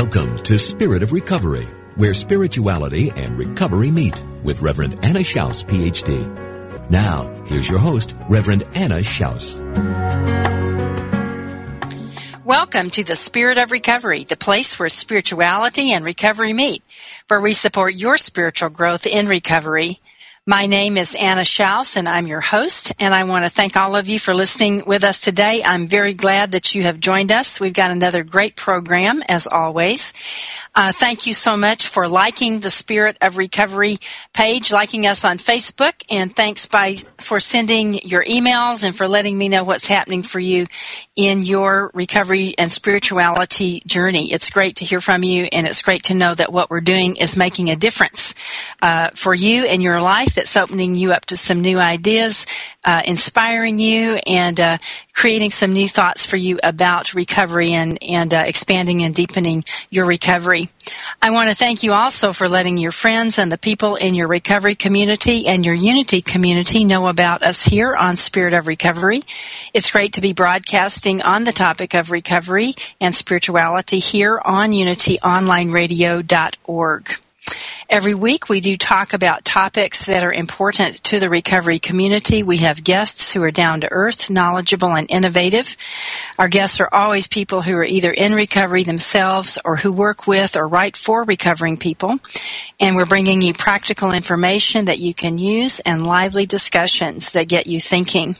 [0.00, 6.88] Welcome to Spirit of Recovery, where spirituality and recovery meet with Reverend Anna Schaus, PhD.
[6.88, 9.58] Now, here's your host, Reverend Anna Schaus.
[12.44, 16.84] Welcome to the Spirit of Recovery, the place where spirituality and recovery meet,
[17.26, 19.98] where we support your spiritual growth in recovery
[20.48, 23.94] my name is Anna Schaus, and I'm your host, and I want to thank all
[23.94, 25.60] of you for listening with us today.
[25.62, 27.60] I'm very glad that you have joined us.
[27.60, 30.14] We've got another great program, as always.
[30.74, 33.98] Uh, thank you so much for liking the Spirit of Recovery
[34.32, 39.36] page, liking us on Facebook, and thanks by for sending your emails and for letting
[39.36, 40.66] me know what's happening for you
[41.18, 44.32] in your recovery and spirituality journey.
[44.32, 47.16] It's great to hear from you, and it's great to know that what we're doing
[47.16, 48.36] is making a difference
[48.82, 50.38] uh, for you and your life.
[50.38, 52.46] It's opening you up to some new ideas,
[52.88, 54.78] uh, inspiring you, and uh,
[55.12, 60.06] creating some new thoughts for you about recovery and and uh, expanding and deepening your
[60.06, 60.70] recovery.
[61.20, 64.26] I want to thank you also for letting your friends and the people in your
[64.26, 69.22] recovery community and your unity community know about us here on Spirit of Recovery.
[69.74, 72.72] It's great to be broadcasting on the topic of recovery
[73.02, 77.27] and spirituality here on unityonlineradio.org.
[77.90, 82.42] Every week we do talk about topics that are important to the recovery community.
[82.42, 85.74] We have guests who are down to earth, knowledgeable, and innovative.
[86.38, 90.54] Our guests are always people who are either in recovery themselves or who work with
[90.54, 92.18] or write for recovering people.
[92.78, 97.66] And we're bringing you practical information that you can use and lively discussions that get
[97.66, 98.36] you thinking.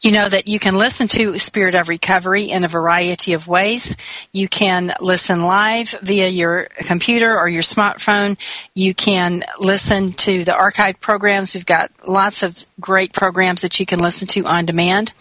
[0.00, 3.96] You know that you can listen to Spirit of Recovery in a variety of ways.
[4.32, 8.36] You can listen live via your computer or your smartphone.
[8.74, 11.54] You can listen to the archive programs.
[11.54, 15.12] We've got lots of great programs that you can listen to on demand.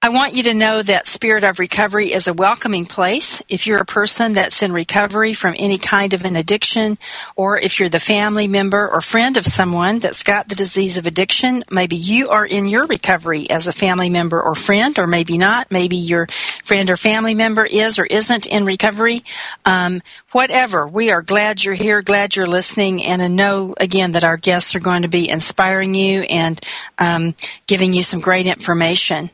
[0.04, 3.40] I want you to know that Spirit of Recovery is a welcoming place.
[3.48, 6.98] If you're a person that's in recovery from any kind of an addiction,
[7.36, 11.06] or if you're the family member or friend of someone that's got the disease of
[11.06, 15.38] addiction, maybe you are in your recovery as a family member or friend, or maybe
[15.38, 15.70] not.
[15.70, 16.26] Maybe your
[16.64, 19.22] friend or family member is or isn't in recovery.
[19.64, 20.02] Um,
[20.32, 24.36] whatever, we are glad you're here, glad you're listening, and I know again that our
[24.36, 26.60] guests are going to be inspiring you and
[26.98, 27.36] um,
[27.69, 29.30] giving you some great information.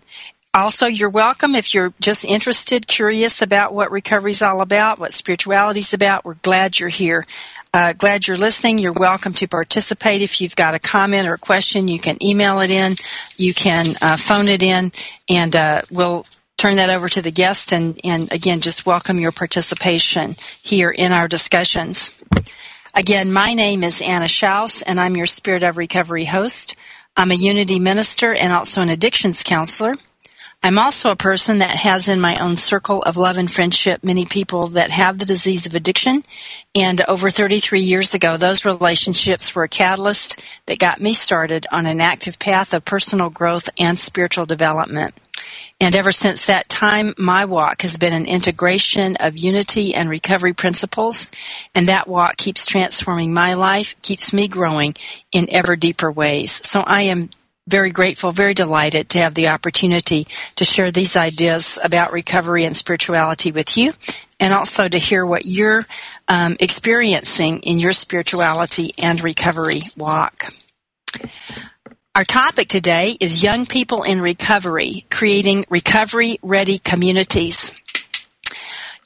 [0.54, 5.12] Also, you're welcome if you're just interested, curious about what recovery is all about, what
[5.12, 6.24] spirituality is about.
[6.24, 7.26] We're glad you're here.
[7.72, 8.78] Uh, glad you're listening.
[8.78, 10.22] You're welcome to participate.
[10.22, 12.94] If you've got a comment or a question, you can email it in.
[13.36, 14.90] You can uh, phone it in,
[15.28, 16.24] and uh, we'll
[16.56, 17.72] turn that over to the guest.
[17.72, 22.10] And, and again, just welcome your participation here in our discussions.
[22.94, 26.74] Again, my name is Anna Schaus, and I'm your Spirit of Recovery host.
[27.16, 29.94] I'm a Unity minister and also an addictions counselor.
[30.60, 34.26] I'm also a person that has in my own circle of love and friendship many
[34.26, 36.24] people that have the disease of addiction.
[36.74, 41.86] And over 33 years ago, those relationships were a catalyst that got me started on
[41.86, 45.14] an active path of personal growth and spiritual development.
[45.80, 50.54] And ever since that time, my walk has been an integration of unity and recovery
[50.54, 51.28] principles.
[51.72, 54.94] And that walk keeps transforming my life, keeps me growing
[55.30, 56.66] in ever deeper ways.
[56.66, 57.30] So I am
[57.68, 60.26] very grateful, very delighted to have the opportunity
[60.56, 63.92] to share these ideas about recovery and spirituality with you,
[64.40, 65.86] and also to hear what you're
[66.28, 70.52] um, experiencing in your spirituality and recovery walk.
[72.14, 77.70] Our topic today is Young People in Recovery, creating recovery ready communities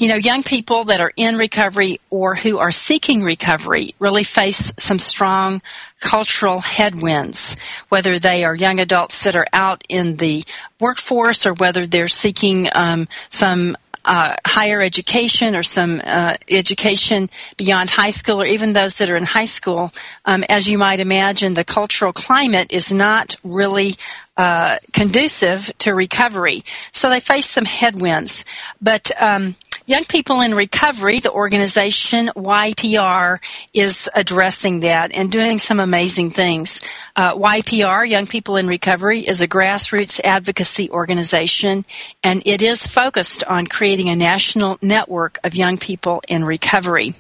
[0.03, 4.73] you know, young people that are in recovery or who are seeking recovery really face
[4.77, 5.63] some strong
[6.01, 7.55] cultural headwinds,
[7.89, 10.45] whether they are young adults that are out in the
[10.81, 17.89] workforce or whether they're seeking um, some uh, higher education or some uh, education beyond
[17.89, 19.93] high school, or even those that are in high school,
[20.25, 23.95] um, as you might imagine, the cultural climate is not really
[24.37, 26.65] uh, conducive to recovery.
[26.91, 28.45] So they face some headwinds.
[28.81, 29.55] But um,
[29.87, 33.39] Young People in Recovery, the organization YPR,
[33.75, 36.81] is addressing that and doing some amazing things.
[37.17, 41.83] Uh, YPR, Young People in Recovery, is a grassroots advocacy organization,
[42.23, 47.15] and it is focused on creating a national network of young people in recovery.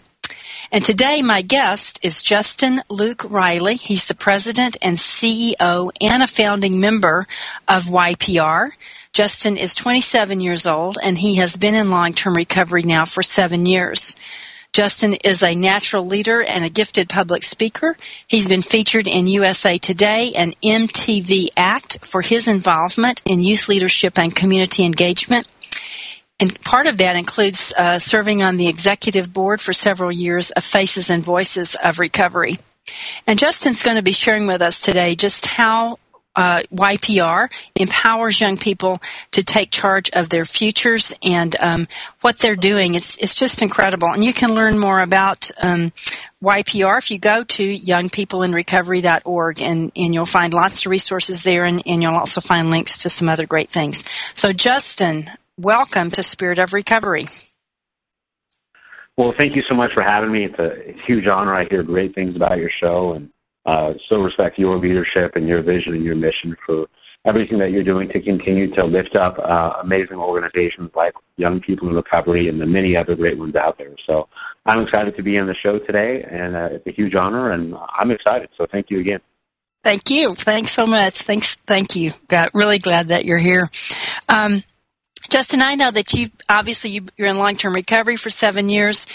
[0.70, 3.74] And today my guest is Justin Luke Riley.
[3.74, 7.26] He's the president and CEO and a founding member
[7.66, 8.70] of YPR.
[9.12, 13.66] Justin is 27 years old and he has been in long-term recovery now for seven
[13.66, 14.16] years.
[14.72, 17.98] Justin is a natural leader and a gifted public speaker.
[18.26, 24.18] He's been featured in USA Today and MTV Act for his involvement in youth leadership
[24.18, 25.46] and community engagement.
[26.40, 30.64] And part of that includes uh, serving on the executive board for several years of
[30.64, 32.58] Faces and Voices of Recovery.
[33.26, 35.98] And Justin's going to be sharing with us today just how
[36.34, 39.00] uh, YPR empowers young people
[39.32, 41.88] to take charge of their futures and um,
[42.20, 42.94] what they're doing.
[42.94, 45.92] It's it's just incredible, and you can learn more about um,
[46.42, 51.82] YPR if you go to youngpeopleinrecovery.org, and and you'll find lots of resources there, and,
[51.86, 54.04] and you'll also find links to some other great things.
[54.34, 57.26] So, Justin, welcome to Spirit of Recovery.
[59.16, 60.46] Well, thank you so much for having me.
[60.46, 61.54] It's a huge honor.
[61.54, 63.30] I hear great things about your show, and
[63.66, 66.86] so respect your leadership and your vision and your mission for
[67.24, 71.88] everything that you're doing to continue to lift up uh, amazing organizations like Young People
[71.88, 73.94] in Recovery and the many other great ones out there.
[74.06, 74.28] So
[74.66, 77.74] I'm excited to be on the show today, and uh, it's a huge honor, and
[77.96, 78.48] I'm excited.
[78.58, 79.20] So thank you again.
[79.84, 80.34] Thank you.
[80.34, 81.22] Thanks so much.
[81.22, 81.56] Thanks.
[81.66, 82.12] Thank you.
[82.28, 83.68] Got really glad that you're here.
[84.28, 84.62] Um,
[85.32, 89.06] Justin, I know that you've obviously you, are in long-term recovery for seven years,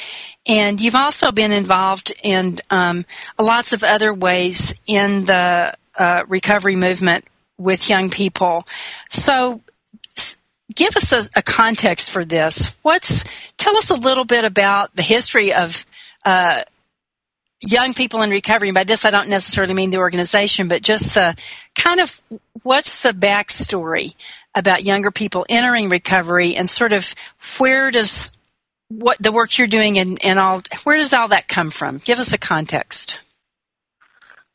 [0.47, 3.05] and you've also been involved in um,
[3.37, 7.25] lots of other ways in the uh, recovery movement
[7.59, 8.67] with young people.
[9.11, 9.61] So,
[10.73, 12.75] give us a, a, context for this.
[12.81, 13.23] What's
[13.57, 15.85] tell us a little bit about the history of
[16.25, 16.63] uh,
[17.61, 18.69] young people in recovery.
[18.69, 21.35] And by this, I don't necessarily mean the organization, but just the
[21.75, 22.19] kind of
[22.63, 24.15] what's the backstory
[24.57, 27.13] about younger people entering recovery and sort of
[27.57, 28.31] where does
[28.89, 31.99] what the work you're doing and, and all where does all that come from?
[31.99, 33.19] Give us a context.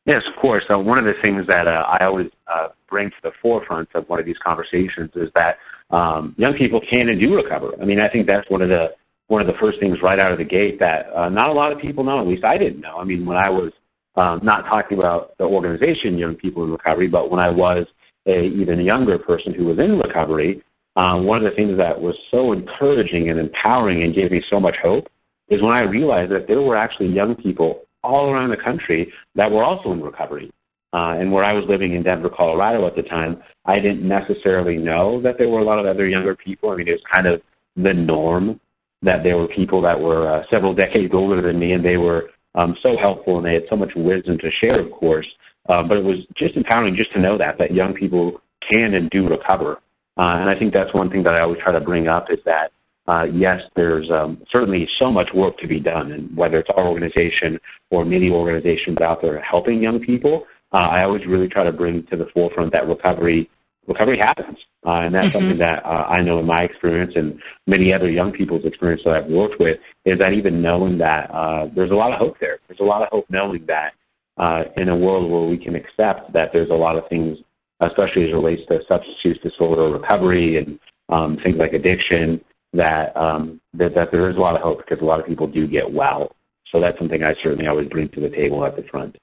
[0.04, 0.64] Yes, of course.
[0.68, 4.08] Uh, one of the things that uh, I always uh, bring to the forefront of
[4.08, 5.58] one of these conversations is that
[5.90, 7.70] um, young people can and do recover.
[7.80, 8.94] I mean, I think that's one of the
[9.28, 11.72] one of the first things right out of the gate that uh, not a lot
[11.72, 12.18] of people know.
[12.20, 12.96] At least I didn't know.
[12.96, 13.72] I mean, when I was
[14.16, 17.86] um, not talking about the organization Young People in Recovery, but when I was
[18.26, 20.62] a even younger person who was in recovery,
[20.96, 24.60] um, one of the things that was so encouraging and empowering and gave me so
[24.60, 25.08] much hope
[25.48, 29.50] is when I realized that there were actually young people all around the country that
[29.50, 30.52] were also in recovery.
[30.94, 34.76] Uh, and where I was living in Denver, Colorado at the time, I didn't necessarily
[34.76, 36.68] know that there were a lot of other younger people.
[36.68, 37.40] I mean, it was kind of
[37.76, 38.60] the norm
[39.00, 42.28] that there were people that were uh, several decades older than me, and they were
[42.54, 45.26] um, so helpful, and they had so much wisdom to share, of course.
[45.68, 48.40] Uh, but it was just empowering just to know that that young people
[48.70, 49.78] can and do recover.
[50.16, 52.38] Uh, and I think that's one thing that I always try to bring up is
[52.44, 52.72] that
[53.08, 56.86] uh, yes, there's um, certainly so much work to be done, and whether it's our
[56.86, 57.58] organization
[57.90, 62.06] or many organizations out there helping young people, uh, I always really try to bring
[62.06, 63.50] to the forefront that recovery
[63.88, 64.58] recovery happens.
[64.86, 65.38] Uh, and that's mm-hmm.
[65.38, 69.14] something that uh, I know in my experience and many other young people's experience that
[69.14, 72.58] I've worked with is that even knowing that uh, there's a lot of hope there.
[72.68, 73.94] There's a lot of hope knowing that
[74.38, 77.38] uh, in a world where we can accept that there's a lot of things,
[77.80, 83.14] especially as it relates to substance use disorder recovery and um, things like addiction, that,
[83.16, 85.66] um, that that there is a lot of hope because a lot of people do
[85.66, 86.34] get well.
[86.70, 89.16] So that's something I certainly always bring to the table at the front.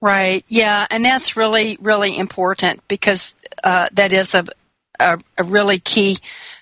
[0.00, 0.44] Right.
[0.48, 3.34] Yeah, and that's really really important because
[3.64, 4.44] uh, that is a
[5.00, 6.18] a, a really key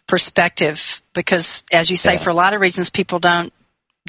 [0.06, 2.18] perspective because, as you say, Yeah.
[2.18, 3.52] for a lot of reasons, people don't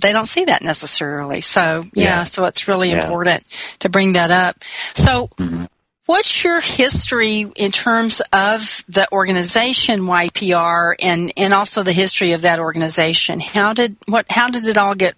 [0.01, 1.41] they don't see that necessarily.
[1.41, 2.23] So yeah, Yeah.
[2.25, 2.97] so it's really Yeah.
[3.03, 3.43] important
[3.79, 4.57] to bring that up.
[4.93, 5.27] So.
[5.37, 5.67] Mhm.
[6.07, 12.43] What's your history in terms of the organization YPR and, and also the history of
[12.43, 13.39] that organization?
[13.39, 15.15] How did what how did it all get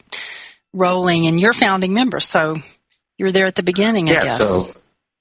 [0.73, 2.21] rolling and your founding member?
[2.21, 2.55] So
[3.17, 4.49] you're there at the beginning, I yeah, guess.
[4.49, 4.71] so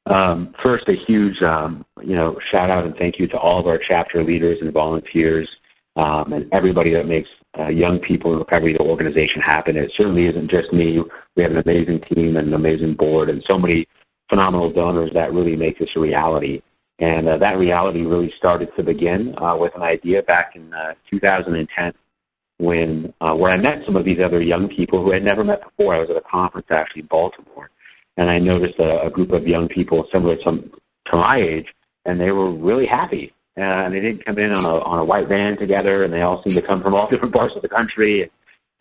[0.06, 3.66] um, first, a huge um, you know shout out and thank you to all of
[3.66, 5.48] our chapter leaders and volunteers
[5.96, 9.76] um, and everybody that makes uh, young people in recovery the organization happen.
[9.76, 11.00] It certainly isn't just me.
[11.36, 13.86] We have an amazing team and an amazing board and so many
[14.28, 16.62] phenomenal donors that really make this a reality.
[16.98, 20.94] And uh, that reality really started to begin uh, with an idea back in uh,
[21.10, 21.92] 2010
[22.58, 25.44] when uh, where I met some of these other young people who I had never
[25.44, 25.94] met before.
[25.94, 27.70] I was at a conference actually in Baltimore,
[28.16, 30.52] and I noticed a, a group of young people similar to,
[31.12, 31.66] to my age,
[32.06, 33.34] and they were really happy.
[33.56, 36.42] And they didn't come in on a on a white van together, and they all
[36.42, 38.30] seemed to come from all different parts of the country.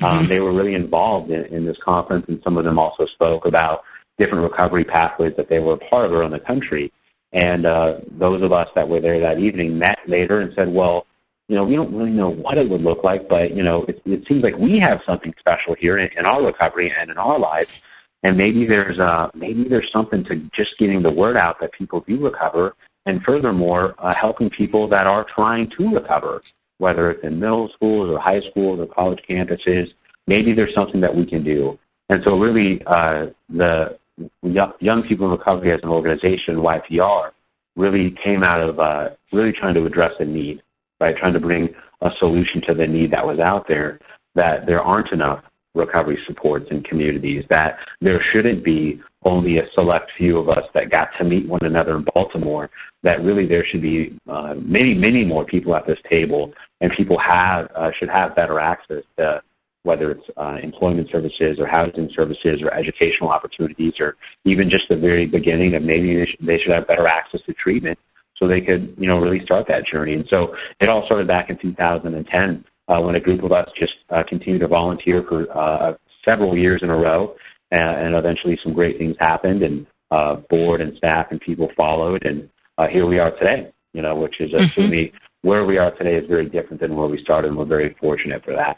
[0.02, 3.46] Um, they were really involved in, in this conference, and some of them also spoke
[3.46, 3.84] about
[4.18, 6.92] different recovery pathways that they were a part of around the country.
[7.34, 11.06] And uh, those of us that were there that evening met later and said, well,
[11.48, 14.02] you know, we don't really know what it would look like, but, you know, it,
[14.06, 17.38] it seems like we have something special here in, in our recovery and in our
[17.38, 17.82] lives.
[18.24, 22.04] And maybe there's, uh, maybe there's something to just getting the word out that people
[22.08, 22.76] do recover.
[23.06, 26.42] And furthermore, uh, helping people that are trying to recover,
[26.80, 29.94] whether it's in middle schools or high schools or college campuses,
[30.28, 31.78] maybe there's something that we can do.
[32.10, 33.98] And so really, uh, the
[34.44, 37.32] young, people in recovery as an organization, YPR,
[37.76, 40.62] really came out of uh, really trying to address a need,
[41.00, 41.16] right?
[41.18, 44.00] Trying to bring a solution to the need that was out there,
[44.36, 45.44] that there aren't enough
[45.76, 50.90] recovery supports in communities, that there shouldn't be only a select few of us that
[50.90, 52.70] got to meet one another in Baltimore,
[53.04, 57.18] that really there should be uh, many, many more people at this table, and people
[57.20, 59.42] have uh, should have better access to
[59.84, 64.96] whether it's uh, employment services or housing services or educational opportunities or even just the
[64.96, 67.98] very beginning of maybe they should, they should have better access to treatment
[68.38, 70.14] so they could, you know, really start that journey.
[70.14, 73.94] And so it all started back in 2010 uh, when a group of us just
[74.10, 77.36] uh, continued to volunteer for uh, several years in a row,
[77.72, 82.26] and, and eventually some great things happened, and uh, board and staff and people followed,
[82.26, 83.72] and uh, here we are today.
[83.94, 84.70] You know, which is uh, Mm-hmm.
[84.82, 87.96] certainly where we are today is very different than where we started, and we're very
[88.00, 88.78] fortunate for that.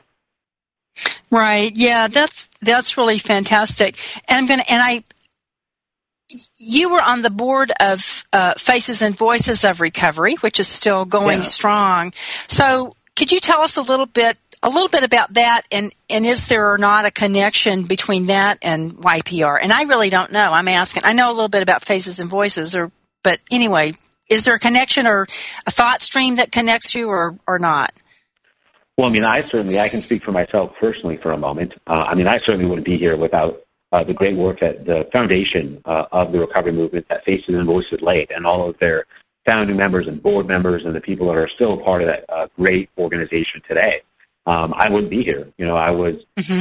[1.31, 1.71] Right.
[1.75, 3.97] Yeah, that's that's really fantastic.
[4.27, 5.03] And I'm going to and I
[6.57, 11.05] you were on the board of uh, Faces and Voices of Recovery, which is still
[11.05, 11.43] going Yeah.
[11.43, 12.13] strong.
[12.47, 16.25] So, could you tell us a little bit a little bit about that and and
[16.25, 19.59] is there or not a connection between that and YPR?
[19.61, 20.53] And I really don't know.
[20.53, 21.03] I'm asking.
[21.05, 22.91] I know a little bit about Faces and Voices or
[23.23, 23.93] but anyway,
[24.29, 25.27] is there a connection or
[25.65, 27.91] a thought stream that connects you or or not?
[28.97, 31.73] Well, I mean, I certainly I can speak for myself personally for a moment.
[31.87, 35.07] Uh, I mean, I certainly wouldn't be here without uh, the great work that the
[35.11, 39.05] foundation uh, of the recovery movement that Faces and Voices laid, and all of their
[39.47, 42.47] founding members and board members and the people that are still part of that uh,
[42.57, 44.01] great organization today.
[44.45, 45.51] Um, I wouldn't be here.
[45.57, 46.15] You know, I was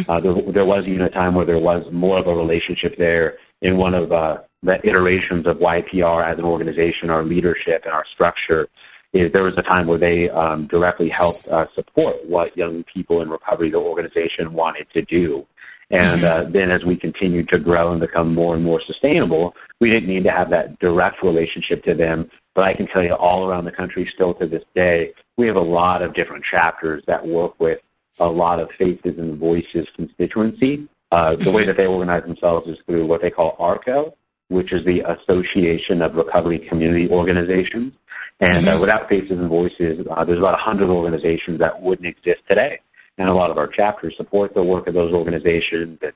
[0.09, 3.37] uh, there, there was even a time where there was more of a relationship there
[3.62, 8.05] in one of uh, the iterations of YPR as an organization, our leadership and our
[8.12, 8.69] structure
[9.12, 13.23] is there was a time where they um, directly helped uh, support what young people
[13.23, 15.47] in recovery, the organization, wanted to do.
[15.90, 19.90] And uh, then as we continued to grow and become more and more sustainable, we
[19.90, 22.28] didn't need to have that direct relationship to them.
[22.57, 25.57] But I can tell you all around the country still to this day, we have
[25.57, 27.81] a lot of different chapters that work with
[28.19, 30.89] a lot of faces and voices constituency.
[31.13, 34.15] Uh, the way that they organize themselves is through what they call ARCO,
[34.49, 37.93] which is the Association of Recovery Community Organizations.
[38.41, 42.81] And uh, without faces and voices, uh, there's about 100 organizations that wouldn't exist today.
[43.19, 45.99] And a lot of our chapters support the work of those organizations.
[46.01, 46.13] And,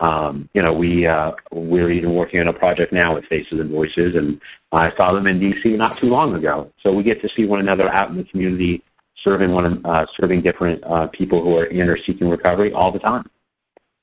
[0.00, 3.70] um, you know, we, uh, we're even working on a project now with Faces and
[3.70, 4.40] Voices, and
[4.72, 5.70] I saw them in D.C.
[5.76, 6.70] not too long ago.
[6.82, 8.82] So we get to see one another out in the community,
[9.22, 12.98] serving one, uh, serving different uh, people who are in or seeking recovery all the
[12.98, 13.24] time.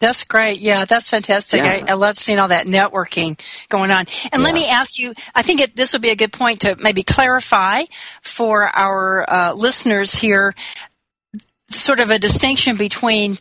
[0.02, 0.60] That's great.
[0.60, 1.62] Yeah, that's fantastic.
[1.62, 1.84] Yeah.
[1.88, 4.06] I, I love seeing all that networking going on.
[4.34, 6.76] And let me ask you, I think it, this would be a good point to
[6.80, 7.84] maybe clarify
[8.24, 10.56] for our uh, listeners here
[11.70, 13.38] sort of a distinction between,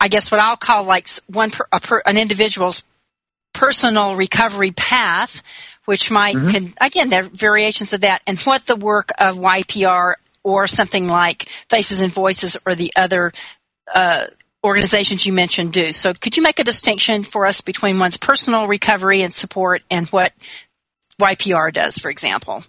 [0.00, 2.82] I guess, what I'll call like one per, a per, an individual's
[3.52, 5.42] personal recovery path,
[5.86, 6.48] which might, Mm-hmm.
[6.48, 11.08] can, again, there are variations of that, and what the work of YPR or something
[11.08, 13.32] like Faces and Voices or the other
[13.94, 14.26] uh,
[14.62, 15.92] organizations you mentioned do.
[15.92, 20.06] So, could you make a distinction for us between one's personal recovery and support and
[20.08, 20.32] what
[21.20, 22.64] YPR does, for example?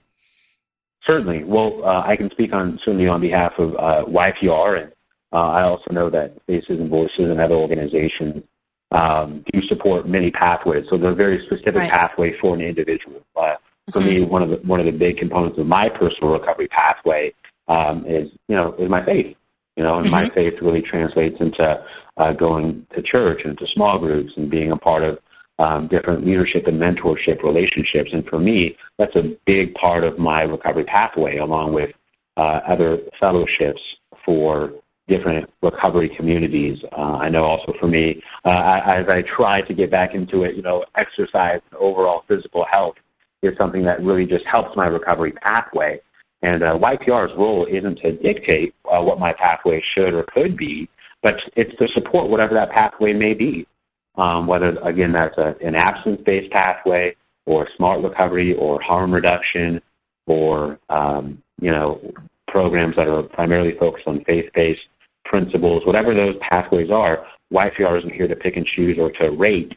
[1.05, 1.43] Certainly.
[1.45, 4.91] Well, uh, I can speak on certainly on behalf of uh, YPR, and
[5.33, 8.43] uh, I also know that Faces and Voices and other organizations
[8.91, 10.85] um, do support many pathways.
[10.89, 11.91] So there's a very specific right.
[11.91, 13.21] pathway for an individual.
[13.35, 13.55] Uh,
[13.91, 14.09] for mm-hmm.
[14.09, 17.33] me, one of the one of the big components of my personal recovery pathway
[17.67, 19.35] um, is you know is my faith.
[19.75, 20.15] You know, and mm-hmm.
[20.15, 21.83] my faith really translates into
[22.17, 25.19] uh, going to church and to small groups and being a part of
[25.59, 28.11] um, different leadership and mentorship relationships.
[28.11, 31.91] And for me, that's a big part of my recovery pathway, along with
[32.37, 33.81] uh, other fellowships
[34.25, 34.71] for
[35.07, 36.79] different recovery communities.
[36.97, 40.43] Uh, I know also for me, uh, I, as I try to get back into
[40.43, 42.95] it, you know, exercise and overall physical health
[43.41, 45.99] is something that really just helps my recovery pathway.
[46.41, 50.89] And uh, YPR's role isn't to dictate uh, what my pathway should or could be,
[51.23, 53.67] but it's to support whatever that pathway may be.
[54.15, 59.79] Um, whether again that's a, an abstinence-based pathway, or smart recovery, or harm reduction,
[60.25, 62.01] or um, you know
[62.47, 64.81] programs that are primarily focused on faith-based
[65.29, 69.73] principles, whatever those pathways are, YPR isn't here to pick and choose or to rate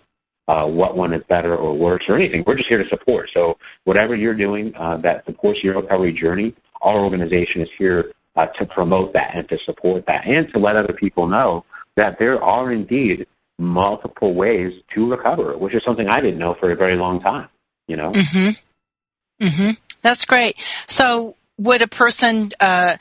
[0.49, 2.42] uh, what one is better or worse or anything.
[2.47, 3.30] We're just here to support.
[3.33, 8.47] So whatever you're doing uh, that supports your recovery journey, our organization is here uh,
[8.59, 11.64] to promote that and to support that and to let other people know
[11.97, 13.26] that there are indeed
[13.59, 17.49] multiple ways to recover, which is something I didn't know for a very long time.
[17.87, 18.12] You know.
[18.12, 19.45] Mm-hmm.
[19.45, 19.71] Mm-hmm.
[20.02, 20.61] That's great.
[20.87, 22.97] So, would a person, uh,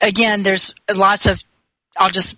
[0.00, 1.42] again, there's lots of
[1.96, 2.36] I'll just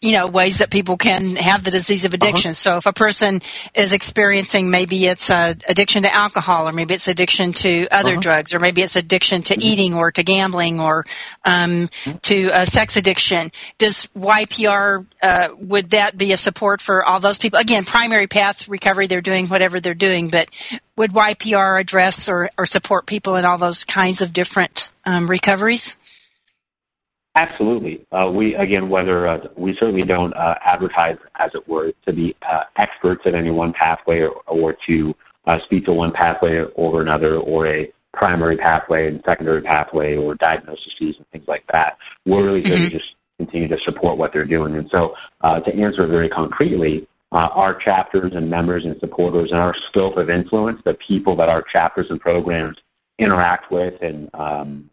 [0.00, 2.50] you know ways that people can have the disease of addiction.
[2.50, 2.54] Uh-huh.
[2.54, 3.42] So if a person
[3.74, 8.20] is experiencing maybe it's a addiction to alcohol, or maybe it's addiction to other uh-huh.
[8.20, 9.62] drugs, or maybe it's addiction to mm-hmm.
[9.62, 11.04] eating, or to gambling, or
[11.44, 12.18] um, mm-hmm.
[12.18, 17.38] to a sex addiction, does YPR uh, would that be a support for all those
[17.38, 17.58] people?
[17.58, 20.48] Again, primary path recovery, they're doing whatever they're doing, but
[20.96, 25.96] would YPR address or, or support people in all those kinds of different um, recoveries?
[27.38, 28.04] Absolutely.
[28.10, 32.34] Uh, we again, whether uh, we certainly don't uh, advertise, as it were, to be
[32.50, 35.14] uh, experts at any one pathway or, or to
[35.46, 40.34] uh, speak to one pathway over another, or a primary pathway and secondary pathway, or
[40.34, 41.96] diagnoses and things like that.
[42.26, 42.86] We're really mm-hmm.
[42.86, 44.74] to just continue to support what they're doing.
[44.74, 49.76] And so, uh, to answer very concretely, our chapters and members and supporters and our
[49.86, 52.78] scope of influence, the people that our chapters and programs
[53.20, 54.90] interact with and um,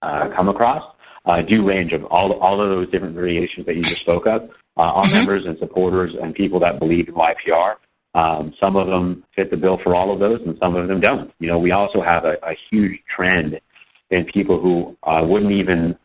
[0.00, 0.94] come across
[1.28, 4.42] uh, do range of all all of those different variations that you just spoke of.
[4.76, 5.18] Uh, our mm-hmm.
[5.18, 7.74] members and supporters and people that believe in YPR.
[8.14, 11.00] Um, some of them fit the bill for all of those, and some of them
[11.00, 11.30] don't.
[11.38, 13.60] You know, we also have a, a huge trend
[14.10, 15.96] in people who uh, wouldn't even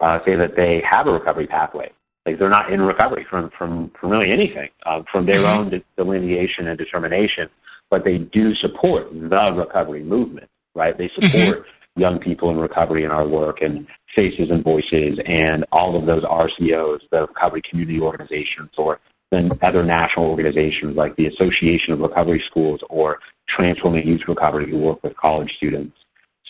[0.00, 1.92] uh, say that they have a recovery pathway.
[2.26, 5.74] Like they're not in recovery from from from really anything, uh, from their mm-hmm.
[5.74, 7.48] own delineation and determination,
[7.90, 10.96] but they do support the recovery movement, right?
[10.98, 11.58] They support.
[11.60, 16.06] Mm-hmm young people in recovery in our work and Faces and Voices and all of
[16.06, 18.98] those RCOs, the recovery community organizations, or
[19.30, 24.78] then other national organizations like the Association of Recovery Schools or Transforming Youth Recovery who
[24.78, 25.96] work with college students.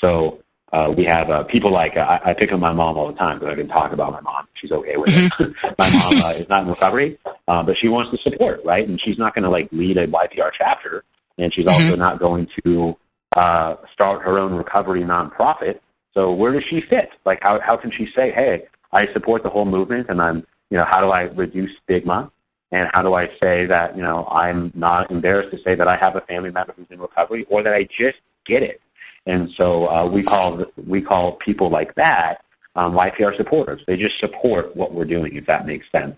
[0.01, 3.09] So uh, we have uh, people like uh, I, I pick on my mom all
[3.09, 4.49] the time because I can talk about my mom.
[4.55, 5.33] She's okay with it.
[5.33, 5.69] Mm-hmm.
[5.79, 8.89] my mom uh, is not in recovery, uh, but she wants to support, right?
[8.89, 11.05] And she's not going to like lead a YPR chapter,
[11.39, 11.85] and she's mm-hmm.
[11.85, 12.97] also not going to
[13.37, 15.81] uh, start her own recovery nonprofit.
[16.15, 17.11] So where does she fit?
[17.25, 20.79] Like how how can she say, hey, I support the whole movement, and I'm you
[20.79, 22.31] know how do I reduce stigma,
[22.71, 25.97] and how do I say that you know I'm not embarrassed to say that I
[26.01, 28.81] have a family member who's in recovery, or that I just get it.
[29.25, 32.43] And so uh, we call we call people like that
[32.75, 33.83] um, YPR supporters.
[33.87, 36.17] They just support what we're doing, if that makes sense.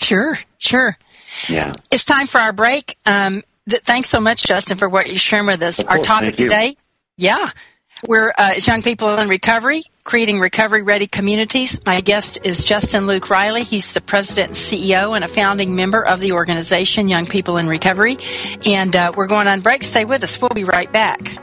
[0.00, 0.98] Sure, sure.
[1.48, 1.72] Yeah.
[1.90, 2.96] It's time for our break.
[3.06, 5.82] Um, th- thanks so much, Justin, for what you're sharing with us.
[5.82, 6.76] Our topic today,
[7.16, 7.50] yeah,
[8.06, 11.84] we're uh, it's young people in recovery, creating recovery-ready communities.
[11.86, 13.62] My guest is Justin Luke Riley.
[13.62, 17.68] He's the president and CEO and a founding member of the organization Young People in
[17.68, 18.18] Recovery.
[18.66, 19.84] And uh, we're going on break.
[19.84, 20.40] Stay with us.
[20.40, 21.38] We'll be right back.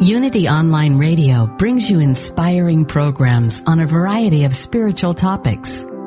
[0.00, 5.86] Unity Online Radio brings you inspiring programs on a variety of spiritual topics.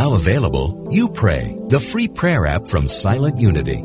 [0.00, 3.82] Now available, You Pray, the free prayer app from Silent Unity.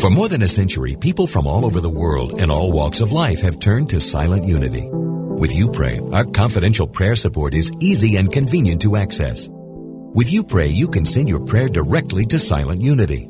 [0.00, 3.12] For more than a century, people from all over the world and all walks of
[3.12, 4.88] life have turned to Silent Unity.
[4.88, 9.46] With You Pray, our confidential prayer support is easy and convenient to access.
[9.50, 13.28] With You Pray, you can send your prayer directly to Silent Unity.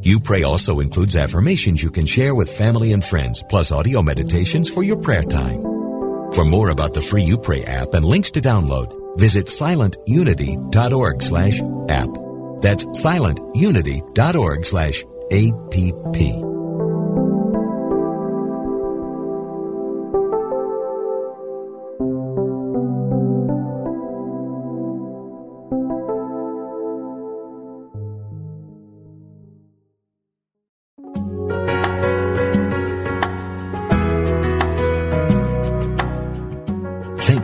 [0.00, 4.70] You Pray also includes affirmations you can share with family and friends, plus audio meditations
[4.70, 5.60] for your prayer time.
[6.34, 11.60] For more about the free You Pray app and links to download, visit silentunity.org slash
[11.88, 12.08] app.
[12.60, 16.53] That's silentunity.org slash app.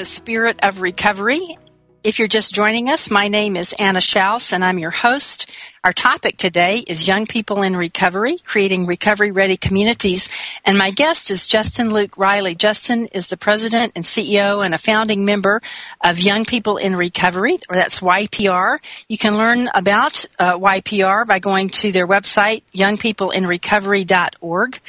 [0.00, 1.58] To Spirit of Recovery.
[2.02, 5.54] If you're just joining us, my name is Anna Schaus and I'm your host.
[5.84, 10.30] Our topic today is Young People in Recovery, creating recovery ready communities.
[10.64, 12.54] And my guest is Justin Luke Riley.
[12.54, 15.60] Justin is the president and CEO and a founding member
[16.02, 18.78] of Young People in Recovery, or that's YPR.
[19.06, 24.80] You can learn about uh, YPR by going to their website, youngpeopleinrecovery.org.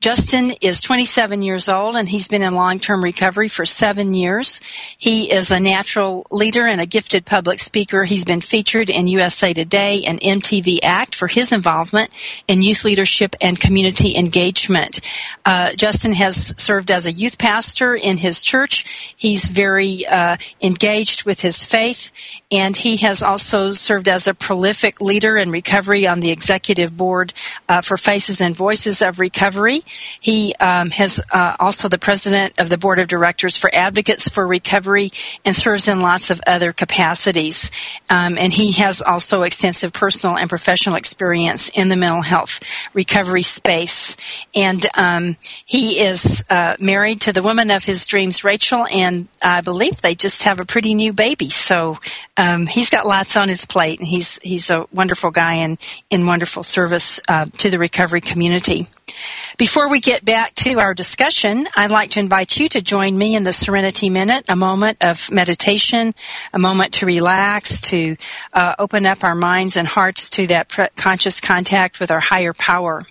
[0.00, 4.62] Justin is 27 years old and he's been in long-term recovery for seven years.
[4.96, 8.04] He is a natural leader and a gifted public speaker.
[8.04, 12.08] He's been featured in USA Today and MTV Act for his involvement
[12.48, 15.02] in youth leadership and community engagement.
[15.44, 19.14] Uh, Justin has served as a youth pastor in his church.
[19.18, 22.10] He's very uh, engaged with his faith
[22.50, 27.34] and he has also served as a prolific leader in recovery on the executive board
[27.68, 29.84] uh, for Faces and Voices of Recovery.
[30.20, 34.46] He um, has uh, also the president of the board of directors for Advocates for
[34.46, 35.12] Recovery
[35.44, 37.70] and serves in lots of other capacities.
[38.10, 42.60] Um, and he has also extensive personal and professional experience in the mental health
[42.94, 44.16] recovery space.
[44.54, 49.60] And um, he is uh, married to the woman of his dreams, Rachel, and I
[49.60, 51.50] believe they just have a pretty new baby.
[51.50, 51.98] So
[52.36, 55.78] um, he's got lots on his plate, and he's he's a wonderful guy and
[56.10, 58.88] in wonderful service uh, to the recovery community.
[59.58, 63.34] Before we get back to our discussion, I'd like to invite you to join me
[63.34, 66.14] in the Serenity Minute, a moment of meditation,
[66.52, 68.16] a moment to relax, to
[68.52, 72.52] uh, open up our minds and hearts to that pre- conscious contact with our higher
[72.52, 73.06] power.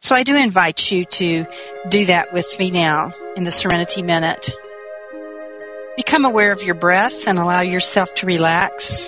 [0.00, 1.46] So I do invite you to
[1.88, 4.50] do that with me now in the Serenity Minute.
[5.96, 9.06] Become aware of your breath and allow yourself to relax.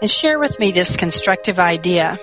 [0.00, 2.18] And share with me this constructive idea.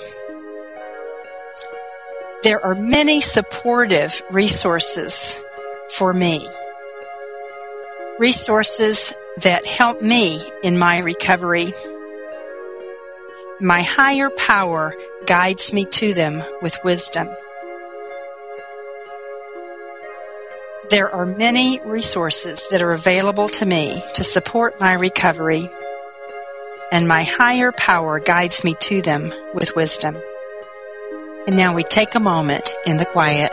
[2.44, 5.40] There are many supportive resources
[5.96, 6.46] for me.
[8.20, 11.74] Resources that help me in my recovery.
[13.62, 14.94] My higher power
[15.26, 17.30] guides me to them with wisdom.
[20.90, 25.70] There are many resources that are available to me to support my recovery,
[26.92, 30.18] and my higher power guides me to them with wisdom.
[31.46, 33.52] And now we take a moment in the quiet.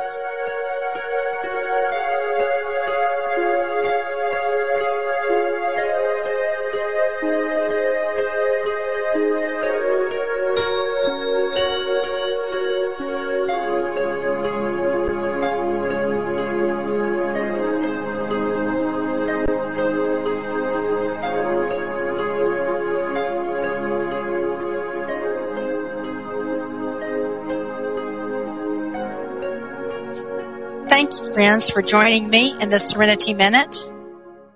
[31.61, 33.85] Friends, for joining me in the Serenity Minute.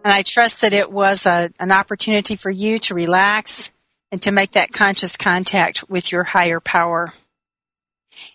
[0.04, 3.70] And I trust that it was a, an opportunity for you to relax
[4.10, 7.12] and to make that conscious contact with your higher power.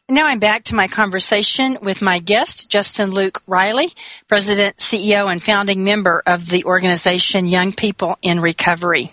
[0.08, 3.90] And now I'm back to my conversation with my guest, Justin Luke Riley,
[4.28, 9.12] President, CEO, and founding member of the organization Young People in Recovery.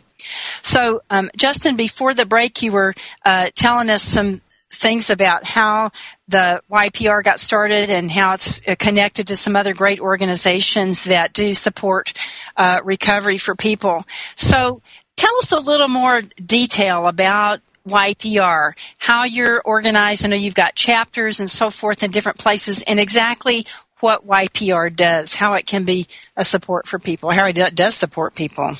[0.60, 4.42] So, um, Justin, before the break, you were uh, telling us some
[4.76, 5.90] things about how
[6.28, 11.32] the YPR got started and how it's uh, connected to some other great organizations that
[11.32, 12.12] do support
[12.56, 14.04] uh, recovery for people.
[14.34, 14.80] So
[15.16, 20.24] tell us a little more detail about YPR, how you're organized.
[20.24, 23.66] I know you've got chapters and so forth in different places, and exactly
[24.00, 28.34] what YPR does, how it can be a support for people, how it does support
[28.34, 28.76] people.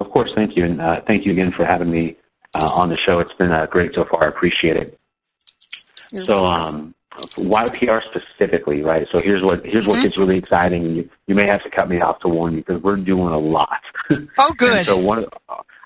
[0.00, 2.16] Of course, thank you, and uh, thank you again for having me
[2.54, 3.20] uh, on the show.
[3.20, 4.24] It's been uh, great so far.
[4.24, 4.98] I appreciate it.
[6.24, 9.06] so, um, YPR specifically, right?
[9.10, 9.92] So here's what here's mm-hmm.
[9.92, 10.84] what gets really exciting.
[10.84, 13.38] You you may have to cut me off to warn you because we're doing a
[13.38, 13.80] lot.
[14.38, 14.86] Oh, good.
[14.86, 15.26] so one,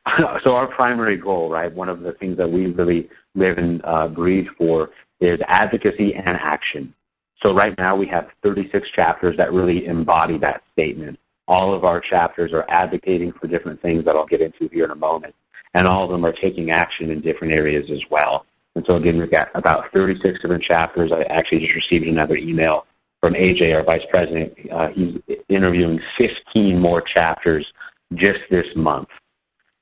[0.45, 1.73] so our primary goal, right?
[1.73, 6.37] One of the things that we really live and uh, breathe for is advocacy and
[6.37, 6.95] action.
[7.43, 11.19] So right now we have 36 chapters that really embody that statement.
[11.49, 14.93] All of our chapters are advocating for different things that I'll get into here in
[14.93, 15.35] a moment.
[15.75, 18.45] And all of them are taking action in different areas as well.
[18.75, 21.13] And so again, we've got about 36 different chapters.
[21.13, 22.87] I actually just received another email
[23.21, 24.53] from AJ, our vice president.
[24.71, 25.17] Uh, he's
[25.49, 27.67] interviewing 15 more chapters
[28.15, 29.09] just this month.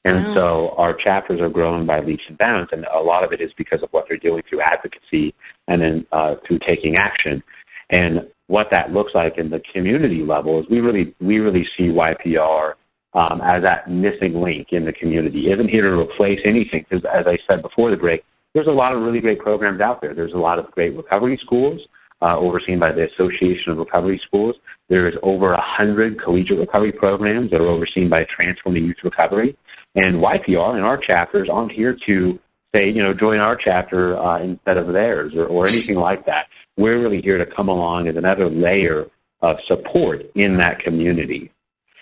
[0.04, 0.34] And wow.
[0.34, 3.50] so our chapters are growing by leaps and bounds, and a lot of it is
[3.58, 5.34] because of what they're doing through advocacy
[5.68, 7.42] and then uh, through taking action.
[7.90, 11.84] And what that looks like in the community level is we really we really see
[11.84, 12.74] YPR
[13.14, 15.50] um, as that missing link in the community.
[15.50, 18.92] Isn't here to replace anything because, as I said before the break, there's a lot
[18.94, 20.14] of really great programs out there.
[20.14, 21.80] There's a lot of great recovery schools
[22.22, 24.56] uh, overseen by the Association of Recovery Schools.
[24.88, 29.56] There is over a hundred collegiate recovery programs that are overseen by Transforming Youth Recovery.
[29.94, 32.38] And YPR and our chapters aren't here to
[32.74, 36.46] say, you know, join our chapter uh, instead of theirs or, or anything like that.
[36.76, 39.06] We're really here to come along as another layer
[39.42, 41.50] of support in that community.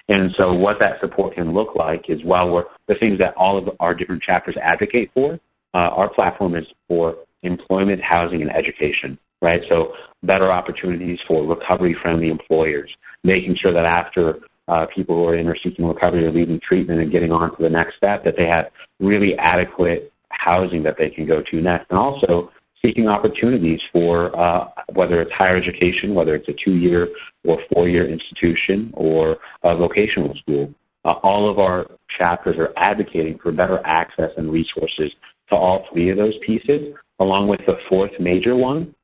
[0.08, 3.58] And so what that support can look like is while we're the things that all
[3.58, 5.38] of our different chapters advocate for,
[5.74, 9.62] uh, our platform is for employment, housing, and education, right?
[9.68, 9.92] So
[10.22, 12.90] better opportunities for recovery-friendly employers,
[13.22, 17.00] making sure that after uh, people who are in or seeking recovery or leaving treatment
[17.00, 18.66] and getting on to the next step, that they have
[19.00, 21.86] really adequate housing that they can go to next.
[21.90, 22.50] And also
[22.82, 27.08] seeking opportunities for uh, whether it's higher education, whether it's a two-year
[27.44, 30.72] or four-year institution or a vocational school.
[31.04, 31.86] Uh, all of our
[32.18, 35.12] chapters are advocating for better access and resources
[35.48, 38.94] to all three of those pieces, along with the fourth major one,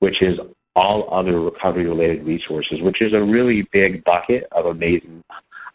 [0.00, 0.38] which is
[0.74, 5.22] all other recovery-related resources, which is a really big bucket of amazing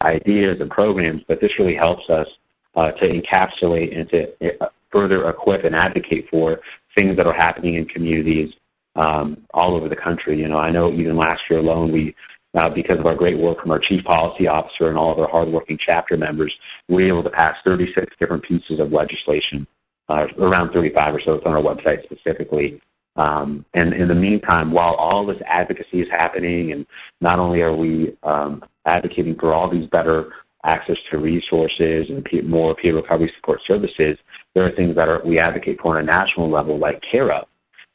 [0.04, 2.28] ideas and programs, but this really helps us
[2.76, 6.60] uh, to encapsulate and to uh, further equip and advocate for
[6.94, 8.52] things that are happening in communities
[8.96, 10.38] um, all over the country.
[10.38, 12.14] You know, I know even last year alone, we
[12.54, 15.28] uh, because of our great work from our chief policy officer and all of our
[15.28, 16.52] hardworking chapter members,
[16.88, 19.66] we were able to pass 36 different pieces of legislation,
[20.10, 21.32] uh, around 35 or so.
[21.32, 22.80] It's on our website specifically.
[23.16, 26.86] Um, and in the meantime, while all this advocacy is happening, and
[27.20, 30.32] not only are we um, advocating for all these better
[30.64, 34.16] access to resources and more peer recovery support services,
[34.54, 37.44] there are things that are, we advocate for on a national level, like CARA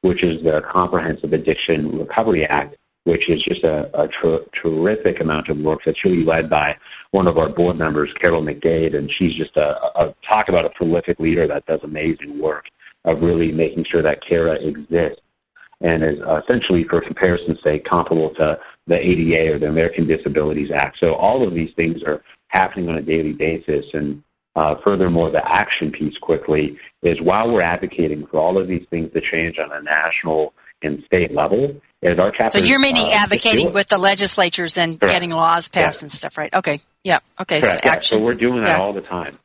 [0.01, 2.75] which is the Comprehensive Addiction Recovery Act,
[3.05, 6.75] which is just a, a ter- terrific amount of work that's really led by
[7.11, 10.69] one of our board members, Carol McDaid, and she's just a, a talk about a
[10.71, 12.65] prolific leader that does amazing work
[13.05, 15.21] of really making sure that CARA exists
[15.81, 20.97] and is essentially, for comparison's sake, comparable to the ADA or the American Disabilities Act.
[20.99, 23.85] So all of these things are happening on a daily basis.
[23.93, 24.23] And
[24.55, 29.11] uh, furthermore, the action piece quickly is while we're advocating for all of these things
[29.13, 32.59] to change on a national and state level, is our chapter.
[32.59, 35.13] So you're meaning uh, advocating with the legislatures and Correct.
[35.13, 36.53] getting laws passed and stuff, right?
[36.53, 36.81] Okay.
[37.03, 37.19] Yeah.
[37.39, 37.61] Okay.
[37.61, 37.83] Correct.
[37.83, 37.89] So.
[37.89, 38.01] Yeah.
[38.01, 38.83] so we're doing that yeah.
[38.83, 39.39] all the time.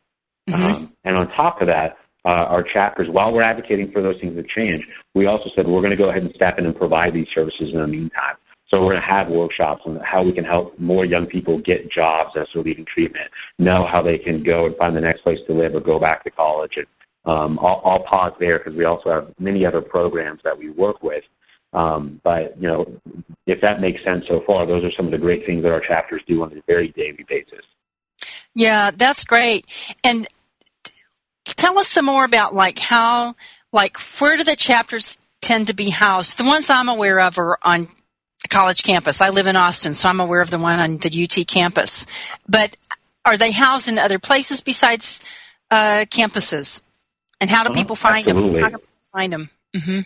[0.48, 0.62] Mm-hmm.
[0.62, 4.36] Um, and on top of that, uh, our chapters, while we're advocating for those things
[4.36, 7.14] to change, we also said we're going to go ahead and step in and provide
[7.14, 8.36] these services in the meantime.
[8.72, 11.90] So we're going to have workshops on how we can help more young people get
[11.90, 15.40] jobs as they're leaving treatment, know how they can go and find the next place
[15.46, 16.78] to live or go back to college.
[16.78, 16.86] And
[17.26, 21.02] um, I'll, I'll pause there because we also have many other programs that we work
[21.02, 21.22] with.
[21.74, 23.00] Um, but you know,
[23.46, 25.80] if that makes sense so far, those are some of the great things that our
[25.80, 27.64] chapters do on a very daily basis.
[28.54, 29.70] Yeah, that's great.
[30.02, 30.26] And
[31.44, 33.34] tell us some more about like how,
[33.70, 36.38] like where do the chapters tend to be housed?
[36.38, 37.88] The ones I'm aware of are on
[38.52, 39.20] college campus.
[39.20, 42.06] I live in Austin, so I'm aware of the one on the UT campus.
[42.48, 42.76] But
[43.24, 45.24] are they housed in other places besides
[45.70, 46.82] uh, campuses?
[47.40, 47.80] And how do uh-huh.
[47.80, 48.60] people find Absolutely.
[48.60, 48.62] them?
[48.62, 49.50] How do people find them?
[49.74, 50.00] Mm-hmm.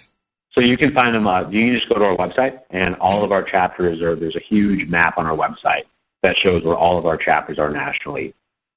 [0.52, 1.26] So you can find them.
[1.26, 4.16] Uh, you can just go to our website, and all of our chapters are.
[4.16, 5.84] There's a huge map on our website
[6.22, 8.34] that shows where all of our chapters are nationally.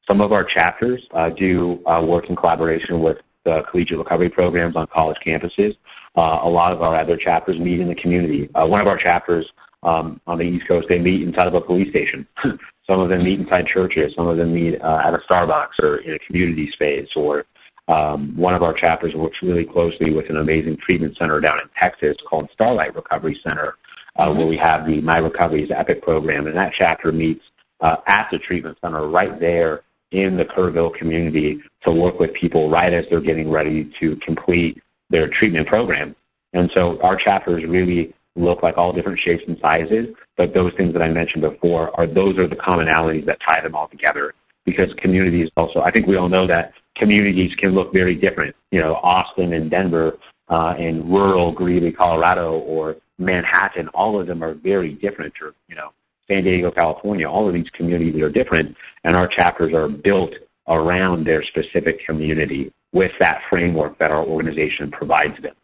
[0.09, 4.75] Some of our chapters uh, do uh, work in collaboration with the collegiate recovery programs
[4.75, 5.77] on college campuses.
[6.17, 8.49] Uh, a lot of our other chapters meet in the community.
[8.55, 9.47] Uh, one of our chapters
[9.83, 12.27] um, on the East Coast, they meet inside of a police station.
[12.87, 14.13] some of them meet inside churches.
[14.15, 17.09] Some of them meet uh, at a Starbucks or in a community space.
[17.15, 17.45] Or
[17.87, 21.69] um, one of our chapters works really closely with an amazing treatment center down in
[21.79, 23.75] Texas called Starlite Recovery Center,
[24.17, 27.43] uh, where we have the My Recovery's Epic program, and that chapter meets
[27.81, 32.69] uh, at the treatment center right there in the Kerrville community to work with people
[32.69, 36.15] right as they're getting ready to complete their treatment program.
[36.53, 40.93] And so our chapters really look like all different shapes and sizes, but those things
[40.93, 44.33] that I mentioned before are those are the commonalities that tie them all together.
[44.65, 48.55] Because communities also, I think we all know that communities can look very different.
[48.71, 50.17] You know, Austin and Denver
[50.49, 55.33] uh, and rural Greeley, Colorado, or Manhattan, all of them are very different.
[55.41, 55.89] Or you know,
[56.27, 60.31] San Diego, California, all of these communities are different, and our chapters are built
[60.67, 65.55] around their specific community with that framework that our organization provides them.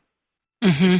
[0.63, 0.97] Mm-hmm.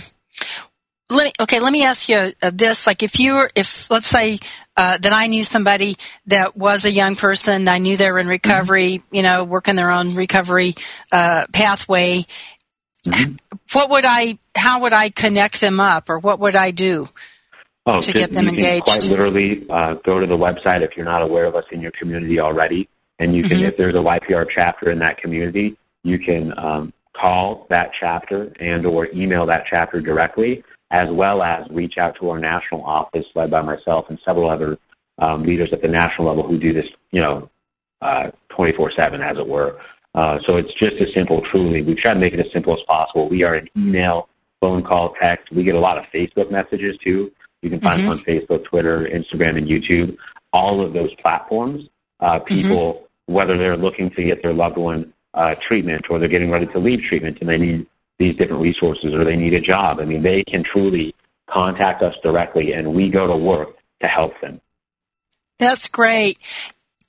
[1.15, 2.87] Let me, okay, let me ask you uh, this.
[2.87, 4.39] Like if you were, if let's say
[4.75, 8.27] uh, that I knew somebody that was a young person, I knew they were in
[8.27, 9.15] recovery, mm-hmm.
[9.15, 10.73] you know, working their own recovery
[11.11, 12.25] uh, pathway,
[13.05, 13.35] mm-hmm.
[13.73, 17.07] what would I, how would I connect them up or what would I do?
[17.87, 18.85] Oh, to get them engaged.
[18.85, 21.91] quite literally uh, go to the website if you're not aware of us in your
[21.91, 23.65] community already, and you can, mm-hmm.
[23.65, 28.85] if there's a YPR chapter in that community, you can um, call that chapter and
[28.85, 33.49] or email that chapter directly, as well as reach out to our national office led
[33.49, 34.77] by myself and several other
[35.17, 37.49] um, leaders at the national level who do this, you know,
[38.01, 39.79] uh, 24/7, as it were.
[40.13, 41.81] Uh, so it's just as simple, truly.
[41.81, 43.27] We try to make it as simple as possible.
[43.27, 44.29] We are an email,
[44.61, 45.51] phone call, text.
[45.51, 47.31] We get a lot of Facebook messages too.
[47.61, 48.11] You can find mm-hmm.
[48.11, 50.17] us on Facebook, Twitter, Instagram, and YouTube.
[50.53, 51.89] All of those platforms,
[52.19, 52.45] uh, mm-hmm.
[52.45, 53.33] people, mm-hmm.
[53.33, 56.79] whether they're looking to get their loved one uh, treatment or they're getting ready to
[56.79, 57.85] leave treatment and they need
[58.17, 61.13] these different resources or they need a job, I mean, they can truly
[61.49, 64.61] contact us directly and we go to work to help them.
[65.59, 66.37] That's great.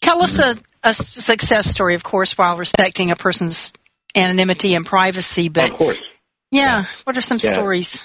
[0.00, 3.72] Tell us a, a success story, of course, while respecting a person's
[4.14, 5.48] anonymity and privacy.
[5.48, 6.02] But of course,
[6.50, 6.84] yeah, yeah.
[7.04, 7.52] what are some yeah.
[7.52, 8.04] stories?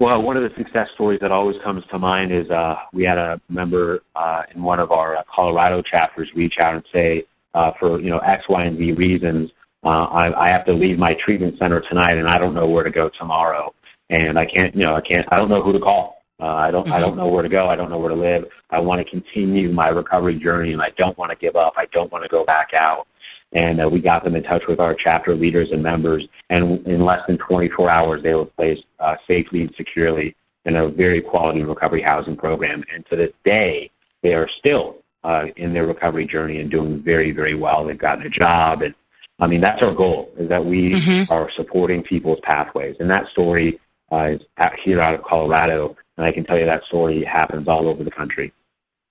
[0.00, 3.16] Well, one of the success stories that always comes to mind is uh, we had
[3.16, 7.24] a member uh, in one of our uh, Colorado chapters reach out and say,
[7.54, 9.50] uh, for you know X, Y, and Z reasons,
[9.84, 12.84] uh, I, I have to leave my treatment center tonight, and I don't know where
[12.84, 13.74] to go tomorrow,
[14.10, 16.22] and I can't, you know, I can't, I don't know who to call.
[16.40, 16.94] Uh, I don't, mm-hmm.
[16.94, 17.68] I don't know where to go.
[17.68, 18.44] I don't know where to live.
[18.70, 21.74] I want to continue my recovery journey, and I don't want to give up.
[21.76, 23.06] I don't want to go back out
[23.54, 26.26] and uh, we got them in touch with our chapter leaders and members.
[26.50, 30.88] And in less than 24 hours, they were placed uh, safely and securely in a
[30.88, 32.82] very quality recovery housing program.
[32.92, 33.90] And to this day,
[34.22, 37.84] they are still uh, in their recovery journey and doing very, very well.
[37.86, 38.94] They've gotten a job, and
[39.40, 41.32] I mean that's our goal: is that we mm-hmm.
[41.32, 42.96] are supporting people's pathways.
[43.00, 43.80] And that story
[44.12, 47.66] uh, is out here out of Colorado, and I can tell you that story happens
[47.66, 48.52] all over the country.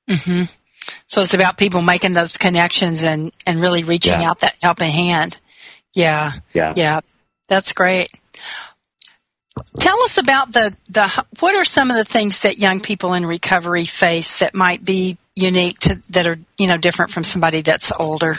[0.10, 0.44] Mm-hmm.
[1.08, 4.30] So it's about people making those connections and, and really reaching yeah.
[4.30, 5.40] out that helping hand.
[5.94, 6.34] Yeah.
[6.54, 6.74] Yeah.
[6.76, 7.02] Yeah.
[7.48, 8.10] That's great.
[9.80, 13.26] Tell us about the, the, what are some of the things that young people in
[13.26, 17.92] recovery face that might be unique to, that are, you know, different from somebody that's
[18.00, 18.38] older?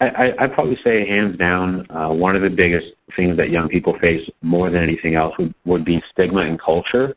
[0.00, 3.98] I, I'd probably say hands down, uh, one of the biggest things that young people
[3.98, 7.16] face more than anything else would, would be stigma and culture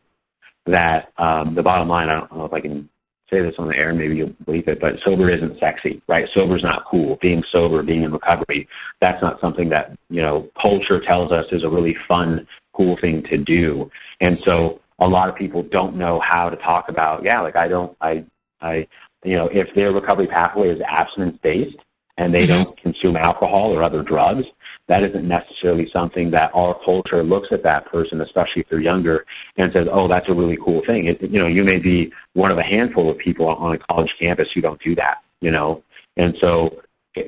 [0.66, 2.90] that um, the bottom line, I don't know if I can
[3.30, 6.28] say this on the air, maybe you'll believe it, but sober isn't sexy, right?
[6.34, 7.18] Sober's not cool.
[7.22, 8.68] Being sober, being in recovery,
[9.00, 13.24] that's not something that, you know, culture tells us is a really fun, cool thing
[13.30, 13.90] to do.
[14.20, 17.68] And so a lot of people don't know how to talk about, yeah, like I
[17.68, 18.24] don't, I,
[18.62, 18.88] I,
[19.24, 21.78] you know, if their recovery pathway is abstinence based
[22.18, 22.64] and they mm-hmm.
[22.64, 24.46] don't consume alcohol or other drugs,
[24.88, 29.26] that isn't necessarily something that our culture looks at that person, especially if they're younger,
[29.58, 32.52] and says, "Oh, that's a really cool thing." It, you know, you may be one
[32.52, 35.20] of a handful of people on a college campus who don't do that.
[35.40, 35.84] You know,
[36.18, 36.82] and so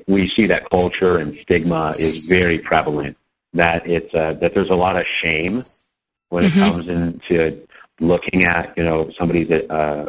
[0.07, 3.17] we see that culture and stigma is very prevalent.
[3.53, 5.63] That it's uh, that there's a lot of shame
[6.33, 6.59] when mm-hmm.
[6.59, 7.67] it comes into
[7.99, 10.05] looking at you know somebody's uh,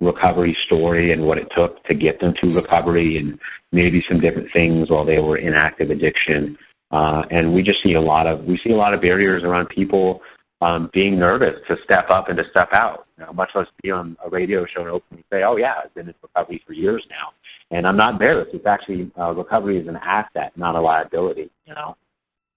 [0.00, 3.38] recovery story and what it took to get them to recovery and
[3.70, 6.58] maybe some different things while they were in active addiction.
[6.90, 9.68] Uh, and we just see a lot of we see a lot of barriers around
[9.68, 10.20] people
[10.60, 13.06] um, being nervous to step up and to step out.
[13.16, 15.94] You know, much less be on a radio show and openly say, "Oh yeah, I've
[15.94, 17.28] been in recovery for years now,"
[17.70, 18.50] and I'm not embarrassed.
[18.52, 21.50] It's actually uh, recovery is an asset, not a liability.
[21.66, 21.96] You know.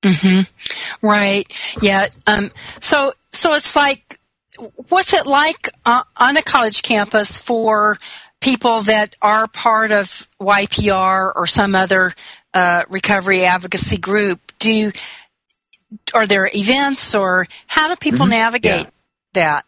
[0.03, 1.05] Mm-hmm.
[1.05, 1.75] Right.
[1.81, 2.07] Yeah.
[2.27, 4.19] Um, so so it's like,
[4.89, 7.97] what's it like uh, on a college campus for
[8.39, 12.13] people that are part of YPR or some other
[12.53, 14.91] uh, recovery advocacy group, do
[16.13, 18.31] are there events or how do people mm-hmm.
[18.31, 18.89] navigate yeah.
[19.33, 19.65] that?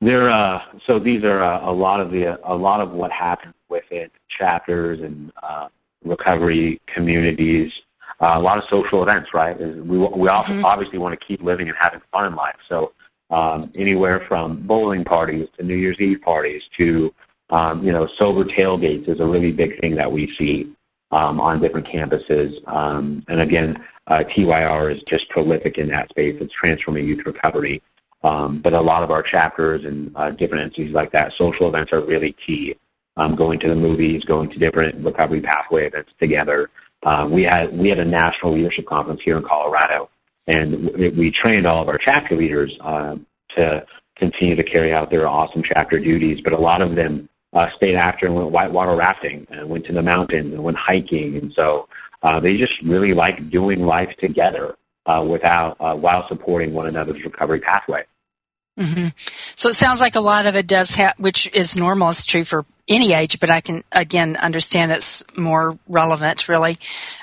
[0.00, 3.54] There, uh, so these are uh, a lot of the a lot of what happens
[3.68, 5.68] within chapters and uh,
[6.04, 7.72] recovery communities.
[8.20, 9.58] Uh, a lot of social events, right?
[9.58, 10.64] We we also mm-hmm.
[10.64, 12.56] obviously want to keep living and having fun in life.
[12.68, 12.92] So
[13.30, 17.12] um, anywhere from bowling parties to New Year's Eve parties to
[17.50, 20.72] um, you know sober tailgates is a really big thing that we see
[21.10, 22.56] um, on different campuses.
[22.72, 26.36] Um, and again, uh, TYR is just prolific in that space.
[26.40, 27.82] It's transforming youth recovery.
[28.24, 31.92] Um, but a lot of our chapters and uh, different entities like that, social events
[31.92, 32.76] are really key.
[33.18, 36.68] Um, going to the movies, going to different recovery pathway events together.
[37.04, 40.08] Uh, we had we had a national leadership conference here in Colorado,
[40.46, 43.14] and we trained all of our chapter leaders uh,
[43.56, 43.84] to
[44.16, 46.40] continue to carry out their awesome chapter duties.
[46.42, 49.92] But a lot of them uh, stayed after and went whitewater rafting and went to
[49.92, 51.88] the mountains and went hiking, and so
[52.22, 54.74] uh, they just really like doing life together
[55.06, 58.04] uh, without uh, while supporting one another's recovery pathway.
[58.78, 59.08] Mm-hmm.
[59.56, 62.10] So it sounds like a lot of it does have, which is normal.
[62.10, 66.78] It's true for any age, but I can again understand it's more relevant, really,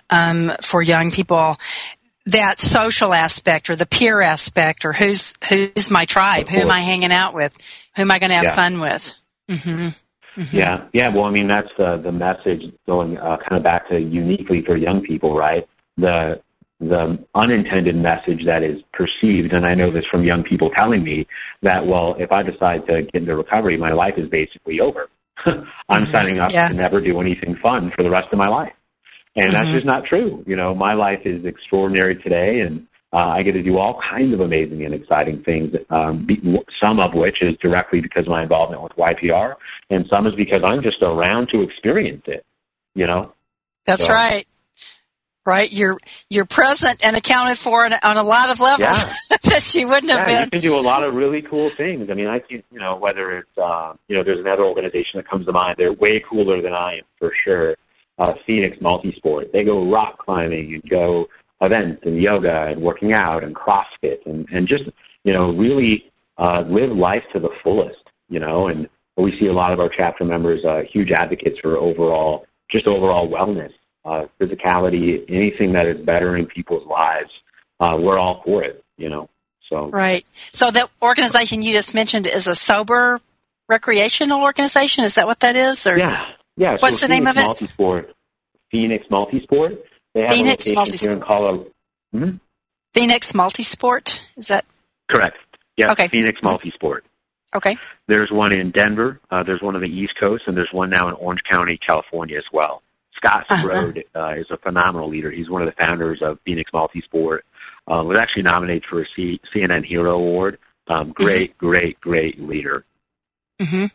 [0.09, 1.57] um, for young people.
[2.27, 6.47] That social aspect, or the peer aspect, or who's who's my tribe?
[6.47, 7.55] Who am I hanging out with?
[7.95, 8.55] Who am I going to have yeah.
[8.55, 9.15] fun with?
[9.49, 9.89] Mm-hmm.
[10.41, 10.55] Mm-hmm.
[10.55, 11.09] Yeah, yeah.
[11.09, 14.77] Well, I mean, that's the the message going uh, kind of back to uniquely for
[14.77, 15.67] young people, right?
[15.97, 16.41] The
[16.79, 21.27] the unintended message that is perceived, and I know this from young people telling me
[21.61, 25.09] that, well, if I decide to get into recovery, my life is basically over.
[25.89, 26.69] I'm signing up yeah.
[26.69, 28.73] to never do anything fun for the rest of my life.
[29.35, 29.53] And mm-hmm.
[29.53, 30.43] that's just not true.
[30.45, 34.33] You know, my life is extraordinary today and uh, I get to do all kinds
[34.33, 36.41] of amazing and exciting things, um, be,
[36.79, 39.53] some of which is directly because of my involvement with YPR,
[39.91, 42.43] and some is because I'm just around to experience it,
[42.95, 43.21] you know?
[43.85, 44.13] That's so.
[44.13, 44.47] right
[45.45, 45.71] right?
[45.71, 45.97] You're
[46.29, 49.37] you're present and accounted for on, on a lot of levels yeah.
[49.43, 50.43] that you wouldn't have been.
[50.43, 52.09] You can do a lot of really cool things.
[52.09, 55.27] I mean, I see, you know, whether it's uh, you know, there's another organization that
[55.27, 55.75] comes to mind.
[55.77, 57.75] They're way cooler than I am for sure.
[58.19, 59.51] Uh, Phoenix Multisport.
[59.51, 61.27] They go rock climbing and go
[61.61, 64.83] events and yoga and working out and CrossFit and and just
[65.23, 67.97] you know really uh, live life to the fullest.
[68.29, 68.87] You know, and
[69.17, 73.29] we see a lot of our chapter members uh, huge advocates for overall just overall
[73.29, 73.71] wellness
[74.05, 77.31] uh, physicality, anything that is bettering people's lives,
[77.79, 79.29] uh, we're all for it, you know.
[79.69, 80.25] So right.
[80.51, 83.21] So the organization you just mentioned is a sober
[83.69, 85.03] recreational organization.
[85.03, 85.87] Is that what that is?
[85.87, 86.27] Or yeah,
[86.57, 86.77] yeah.
[86.79, 87.69] What's so the Phoenix name of it?
[87.69, 88.13] Multisport.
[88.71, 89.77] Phoenix Multisport.
[90.13, 91.01] They have Phoenix a Multisport.
[91.01, 91.67] here in Colorado.
[92.13, 92.37] Mm-hmm.
[92.93, 94.21] Phoenix Multisport.
[94.37, 94.65] Is that
[95.09, 95.37] correct?
[95.77, 95.91] Yeah.
[95.91, 96.07] Okay.
[96.07, 97.01] Phoenix Multisport.
[97.55, 97.77] Okay.
[98.07, 99.19] There's one in Denver.
[99.31, 102.37] Uh, there's one on the East Coast, and there's one now in Orange County, California,
[102.37, 102.81] as well.
[103.23, 103.91] Scott uh-huh.
[104.15, 105.31] uh, is a phenomenal leader.
[105.31, 107.39] He's one of the founders of Phoenix Multisport.
[107.87, 110.57] Um, was actually nominated for a C- CNN Hero Award.
[110.87, 111.65] Um, great, mm-hmm.
[111.65, 112.85] great, great leader.
[113.61, 113.85] Mm-hmm.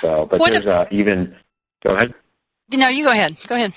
[0.00, 1.36] So, but what there's uh, even.
[1.86, 2.14] Go ahead.
[2.72, 3.36] No, you go ahead.
[3.46, 3.74] Go ahead.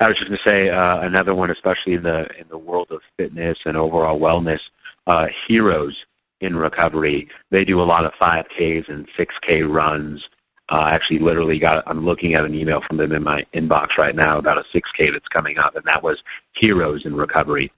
[0.00, 2.88] I was just going to say uh, another one, especially in the in the world
[2.90, 4.60] of fitness and overall wellness.
[5.06, 5.96] Uh, heroes
[6.40, 7.28] in recovery.
[7.50, 10.22] They do a lot of 5Ks and 6K runs.
[10.68, 13.96] Uh, I actually literally got, I'm looking at an email from them in my inbox
[13.98, 16.18] right now about a 6K that's coming up, and that was
[16.54, 17.72] Heroes in Recovery.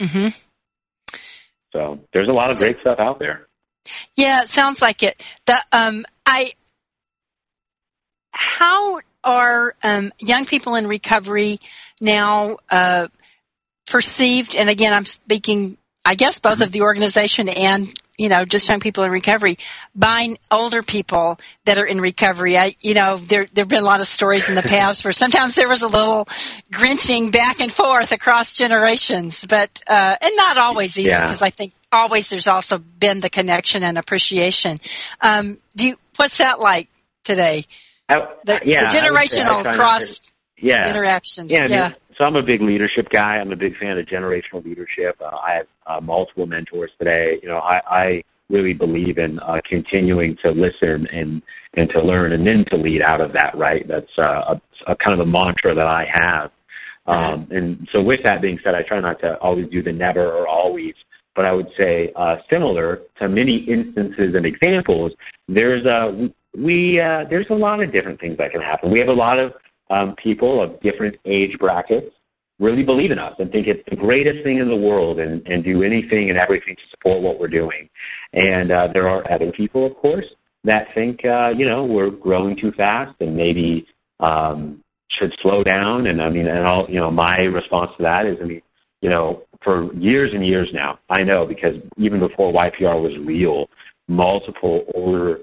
[0.00, 0.28] Mm-hmm.
[1.72, 3.48] So there's a lot of great stuff out there.
[4.14, 5.22] Yeah, it sounds like it.
[5.46, 6.52] The um, I
[8.32, 11.58] how are um, young people in recovery
[12.00, 13.08] now uh,
[13.86, 14.54] perceived?
[14.54, 18.80] And again, I'm speaking, I guess, both of the organization and you know, just young
[18.80, 19.56] people in recovery,
[19.94, 22.58] buying older people that are in recovery.
[22.58, 25.54] I, you know, there there've been a lot of stories in the past where sometimes
[25.54, 26.28] there was a little
[26.72, 31.46] grinching back and forth across generations, but uh, and not always either, because yeah.
[31.46, 34.78] I think always there's also been the connection and appreciation.
[35.20, 36.88] Um, do you, what's that like
[37.22, 37.66] today?
[38.08, 40.20] I, the, yeah, the generational cross
[40.56, 40.88] yeah.
[40.88, 41.52] interactions.
[41.52, 41.92] Yeah, yeah.
[42.18, 43.36] So I'm a big leadership guy.
[43.36, 45.16] I'm a big fan of generational leadership.
[45.20, 47.38] Uh, I have uh, multiple mentors today.
[47.40, 51.40] You know, I, I really believe in uh, continuing to listen and
[51.74, 53.56] and to learn and then to lead out of that.
[53.56, 53.86] Right.
[53.86, 56.50] That's uh, a, a kind of a mantra that I have.
[57.06, 60.26] Um, and so, with that being said, I try not to always do the never
[60.32, 60.94] or always.
[61.36, 65.12] But I would say, uh, similar to many instances and examples,
[65.46, 68.90] there's a we uh, there's a lot of different things that can happen.
[68.90, 69.52] We have a lot of
[69.90, 72.14] um, people of different age brackets
[72.58, 75.62] really believe in us and think it's the greatest thing in the world and, and
[75.62, 77.88] do anything and everything to support what we're doing.
[78.32, 80.26] And uh, there are other people, of course,
[80.64, 83.86] that think, uh, you know, we're growing too fast and maybe
[84.20, 86.08] um, should slow down.
[86.08, 88.62] And I mean, and all, you know, my response to that is, I mean,
[89.00, 93.68] you know, for years and years now, I know because even before YPR was real,
[94.08, 95.40] multiple older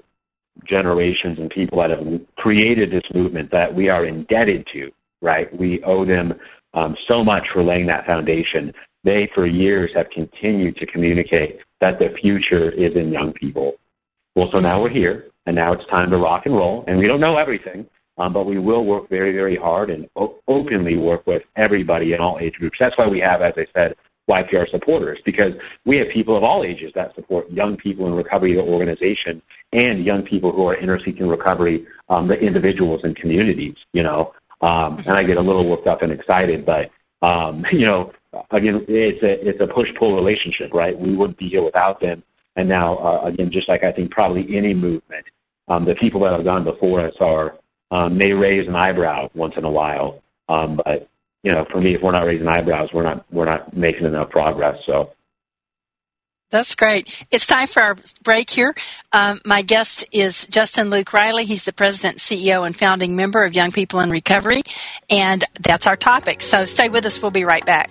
[0.64, 4.90] generations and people that have created this movement that we are indebted to,
[5.20, 5.54] right?
[5.58, 6.34] We owe them
[6.74, 8.72] um, so much for laying that foundation.
[9.04, 13.74] They, for years, have continued to communicate that the future is in young people.
[14.34, 16.84] Well, so now we're here, and now it's time to rock and roll.
[16.86, 17.86] And we don't know everything,
[18.18, 22.20] um, but we will work very, very hard and o- openly work with everybody in
[22.20, 22.78] all age groups.
[22.78, 23.96] That's why we have, as I said,
[24.28, 25.52] YPR supporters because
[25.84, 29.40] we have people of all ages that support young people in recovery, the organization,
[29.72, 33.76] and young people who are inner seeking recovery, um, the individuals and communities.
[33.92, 36.90] You know, um, and I get a little worked up and excited, but
[37.22, 38.12] um, you know,
[38.50, 40.98] again, it's a it's a push pull relationship, right?
[40.98, 42.22] We wouldn't be here without them.
[42.56, 45.26] And now, uh, again, just like I think probably any movement,
[45.68, 47.58] um, the people that have gone before us are
[47.90, 51.08] um, may raise an eyebrow once in a while, um, but
[51.46, 54.30] you know, for me, if we're not raising eyebrows, we're not we're not making enough
[54.30, 54.78] progress.
[54.84, 55.12] So.
[56.50, 57.24] That's great.
[57.30, 58.74] It's time for our break here.
[59.12, 61.44] Um, my guest is Justin Luke Riley.
[61.44, 64.62] He's the president, CEO, and founding member of Young People in Recovery.
[65.10, 66.40] And that's our topic.
[66.40, 67.20] So stay with us.
[67.20, 67.90] We'll be right back.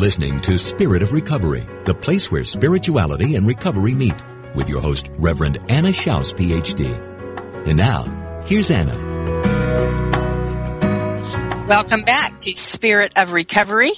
[0.00, 4.14] Listening to Spirit of Recovery, the place where spirituality and recovery meet,
[4.54, 6.88] with your host, Reverend Anna Schaus, PhD.
[7.66, 8.96] And now, here's Anna.
[11.68, 13.92] Welcome back to Spirit of Recovery.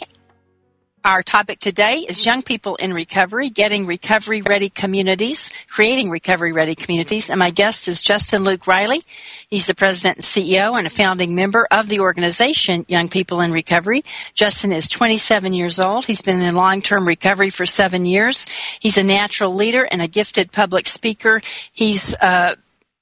[1.04, 6.76] Our topic today is young people in recovery, getting recovery ready communities, creating recovery ready
[6.76, 7.28] communities.
[7.28, 9.02] And my guest is Justin Luke Riley.
[9.48, 13.50] He's the president and CEO and a founding member of the organization Young People in
[13.50, 14.04] Recovery.
[14.32, 16.04] Justin is 27 years old.
[16.04, 18.46] He's been in long-term recovery for seven years.
[18.78, 21.42] He's a natural leader and a gifted public speaker.
[21.72, 22.54] He's, uh,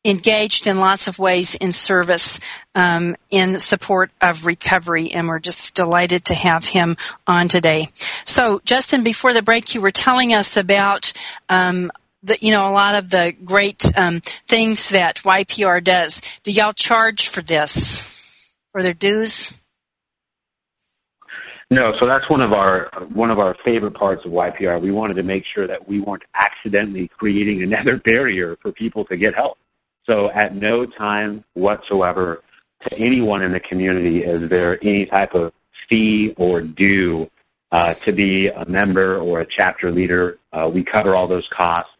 [0.04, 2.40] engaged in lots of ways in service
[2.74, 6.96] um, in support of recovery, and we're just delighted to have him
[7.26, 7.90] on today.
[8.24, 11.12] So, Justin, before the break, you were telling us about.
[11.48, 11.90] Um,
[12.22, 16.20] the, you know, a lot of the great um, things that YPR does.
[16.42, 18.02] Do y'all charge for this?
[18.72, 19.52] For their dues?
[21.70, 24.80] No, so that's one of our one of our favorite parts of YPR.
[24.80, 29.16] We wanted to make sure that we weren't accidentally creating another barrier for people to
[29.16, 29.56] get help.
[30.06, 32.42] So at no time whatsoever
[32.88, 35.52] to anyone in the community is there any type of
[35.88, 37.30] fee or due
[37.72, 40.38] uh, to be a member or a chapter leader.
[40.52, 41.92] Uh, we cover all those costs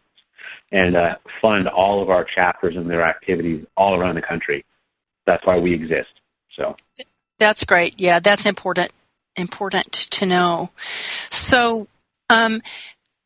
[0.72, 4.64] and uh, fund all of our chapters and their activities all around the country.
[5.26, 6.20] That's why we exist.
[6.56, 6.76] So
[7.38, 8.00] that's great.
[8.00, 8.92] Yeah, that's important.
[9.36, 10.70] Important to know.
[11.30, 11.86] So,
[12.28, 12.62] um,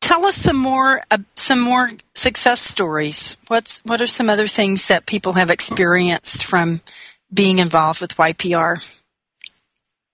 [0.05, 3.37] tell us some more uh, some more success stories.
[3.47, 6.81] What's what are some other things that people have experienced from
[7.33, 8.77] being involved with YPR?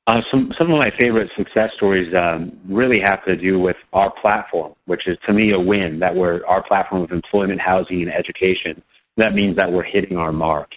[0.07, 4.09] Uh, some some of my favorite success stories um, really have to do with our
[4.09, 5.99] platform, which is to me a win.
[5.99, 8.81] That we're our platform of employment, housing, and education.
[9.17, 10.71] That means that we're hitting our mark.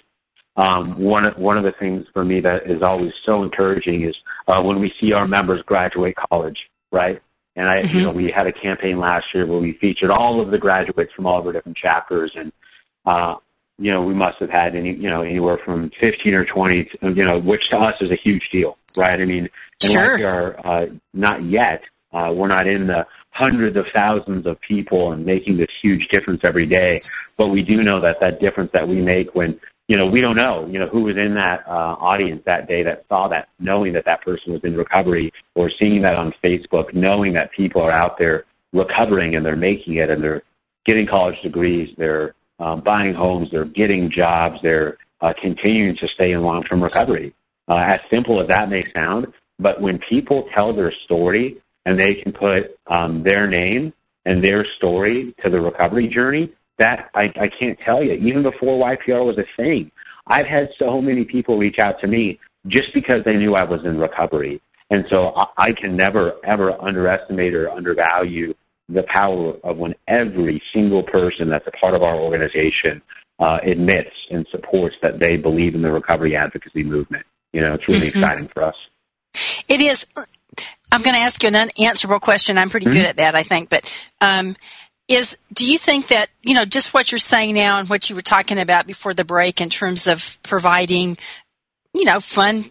[0.57, 4.17] Um, one of one of the things for me that is always so encouraging is
[4.49, 6.59] uh, when we see our members graduate college,
[6.91, 7.23] right?
[7.57, 7.97] And I, mm-hmm.
[7.97, 11.13] you know, we had a campaign last year where we featured all of the graduates
[11.15, 12.53] from all of our different chapters, and
[13.07, 13.37] uh,
[13.79, 17.25] you know, we must have had any, you know, anywhere from 15 or 20, you
[17.25, 19.21] know, which to us is a huge deal, right?
[19.21, 19.49] I mean,
[19.83, 20.13] and sure.
[20.13, 21.83] like are uh, not yet,
[22.13, 26.43] uh, we're not in the hundreds of thousands of people and making this huge difference
[26.45, 27.01] every day,
[27.37, 29.59] but we do know that that difference that we make when,
[29.89, 32.83] you know, we don't know, you know, who was in that uh, audience that day
[32.83, 36.95] that saw that, knowing that that person was in recovery or seeing that on Facebook,
[36.95, 40.43] knowing that people are out there recovering and they're making it and they're
[40.87, 46.33] getting college degrees, they're um, buying homes, they're getting jobs, they're uh, continuing to stay
[46.33, 47.35] in long-term recovery.
[47.69, 49.27] Uh, as simple as that may sound,
[49.59, 53.93] but when people tell their story and they can put um, their name
[54.25, 58.13] and their story to the recovery journey, that I, I can't tell you.
[58.13, 59.91] Even before YPR was a thing,
[60.27, 63.81] I've had so many people reach out to me just because they knew I was
[63.85, 64.61] in recovery.
[64.91, 68.55] And so I, I can never, ever underestimate or undervalue
[68.89, 73.01] the power of when every single person that's a part of our organization
[73.39, 77.25] uh, admits and supports that they believe in the recovery advocacy movement.
[77.53, 78.23] You know, it's really mm-hmm.
[78.23, 78.77] exciting for us.
[79.69, 80.07] It is.
[80.93, 82.59] I'm going to ask you an unanswerable question.
[82.59, 82.99] I'm pretty mm-hmm.
[82.99, 83.69] good at that, I think.
[83.69, 84.57] But um,
[85.09, 88.17] is do you think that you know just what you're saying now and what you
[88.17, 91.19] were talking about before the break in terms of providing,
[91.93, 92.65] you know, fun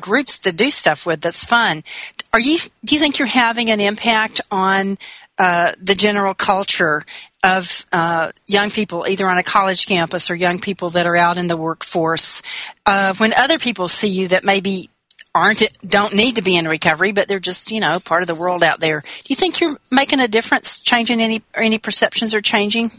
[0.00, 1.84] groups to do stuff with that's fun.
[2.32, 2.58] Are you?
[2.84, 4.98] Do you think you're having an impact on
[5.38, 7.04] uh, the general culture
[7.44, 11.38] of uh, young people, either on a college campus or young people that are out
[11.38, 12.42] in the workforce?
[12.86, 14.88] Uh, when other people see you that maybe
[15.34, 18.34] aren't don't need to be in recovery, but they're just you know part of the
[18.34, 19.00] world out there.
[19.00, 22.90] Do you think you're making a difference, changing any any perceptions are changing?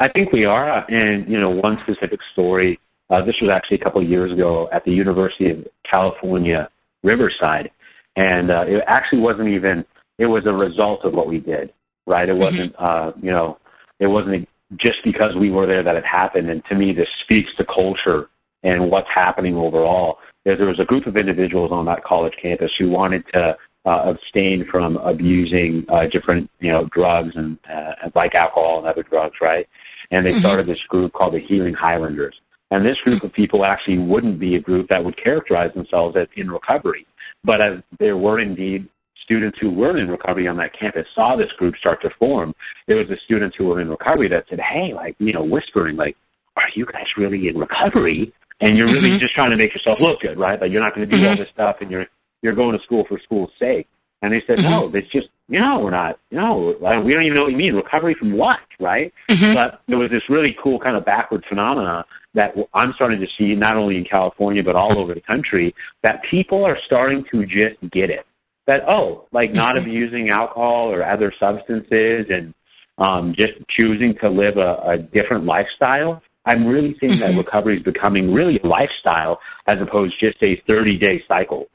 [0.00, 2.80] I think we are, and you know, one specific story
[3.12, 6.70] uh, this was actually a couple of years ago at the University of California,
[7.02, 7.70] Riverside.
[8.16, 9.84] And uh, it actually wasn't even,
[10.16, 11.74] it was a result of what we did,
[12.06, 12.26] right?
[12.26, 12.84] It wasn't, mm-hmm.
[12.84, 13.58] uh, you know,
[13.98, 14.48] it wasn't
[14.78, 16.48] just because we were there that it happened.
[16.48, 18.30] And to me, this speaks to culture
[18.62, 20.18] and what's happening overall.
[20.44, 24.14] There, there was a group of individuals on that college campus who wanted to uh,
[24.14, 29.36] abstain from abusing uh, different, you know, drugs and uh, like alcohol and other drugs,
[29.40, 29.68] right?
[30.10, 30.40] And they mm-hmm.
[30.40, 32.34] started this group called the Healing Highlanders.
[32.70, 36.26] And this group of people actually wouldn't be a group that would characterize themselves as
[36.36, 37.06] in recovery.
[37.44, 38.88] But as there were indeed
[39.22, 42.54] students who were in recovery on that campus saw this group start to form,
[42.86, 45.96] there was the students who were in recovery that said, hey, like, you know, whispering,
[45.96, 46.16] like,
[46.56, 48.32] are you guys really in recovery?
[48.62, 49.18] And you're really mm-hmm.
[49.18, 50.60] just trying to make yourself look good, right?
[50.60, 51.30] Like you're not going to do mm-hmm.
[51.30, 52.06] all this stuff and you're,
[52.42, 53.88] you're going to school for school's sake.
[54.22, 54.70] And they said, mm-hmm.
[54.70, 57.74] no, it's just, you know, we're not, no, we don't even know what you mean.
[57.74, 59.12] Recovery from what, right?
[59.28, 59.54] Mm-hmm.
[59.54, 62.04] But there was this really cool kind of backward phenomena
[62.34, 66.22] that I'm starting to see not only in California but all over the country that
[66.30, 68.24] people are starting to just get it.
[68.66, 72.54] That oh, like not abusing alcohol or other substances and
[72.96, 76.22] um, just choosing to live a, a different lifestyle.
[76.44, 77.38] I'm really seeing that mm-hmm.
[77.38, 81.66] recovery is becoming really a lifestyle as opposed to just a 30 day cycle.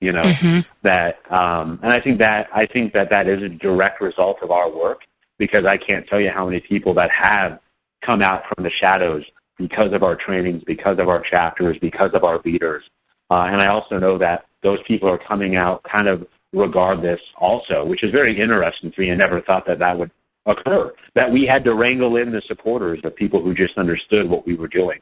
[0.00, 0.60] You know mm-hmm.
[0.82, 4.50] that, um, and I think that I think that that is a direct result of
[4.50, 5.02] our work
[5.38, 7.60] because I can't tell you how many people that have
[8.04, 9.24] come out from the shadows
[9.58, 12.82] because of our trainings, because of our chapters, because of our leaders.
[13.30, 17.84] Uh, and I also know that those people are coming out kind of regardless also,
[17.84, 19.10] which is very interesting to me.
[19.10, 20.10] I never thought that that would
[20.46, 24.46] occur, that we had to wrangle in the supporters of people who just understood what
[24.46, 25.00] we were doing.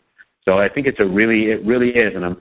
[0.49, 2.41] So I think it's a really, it really is, and I'm,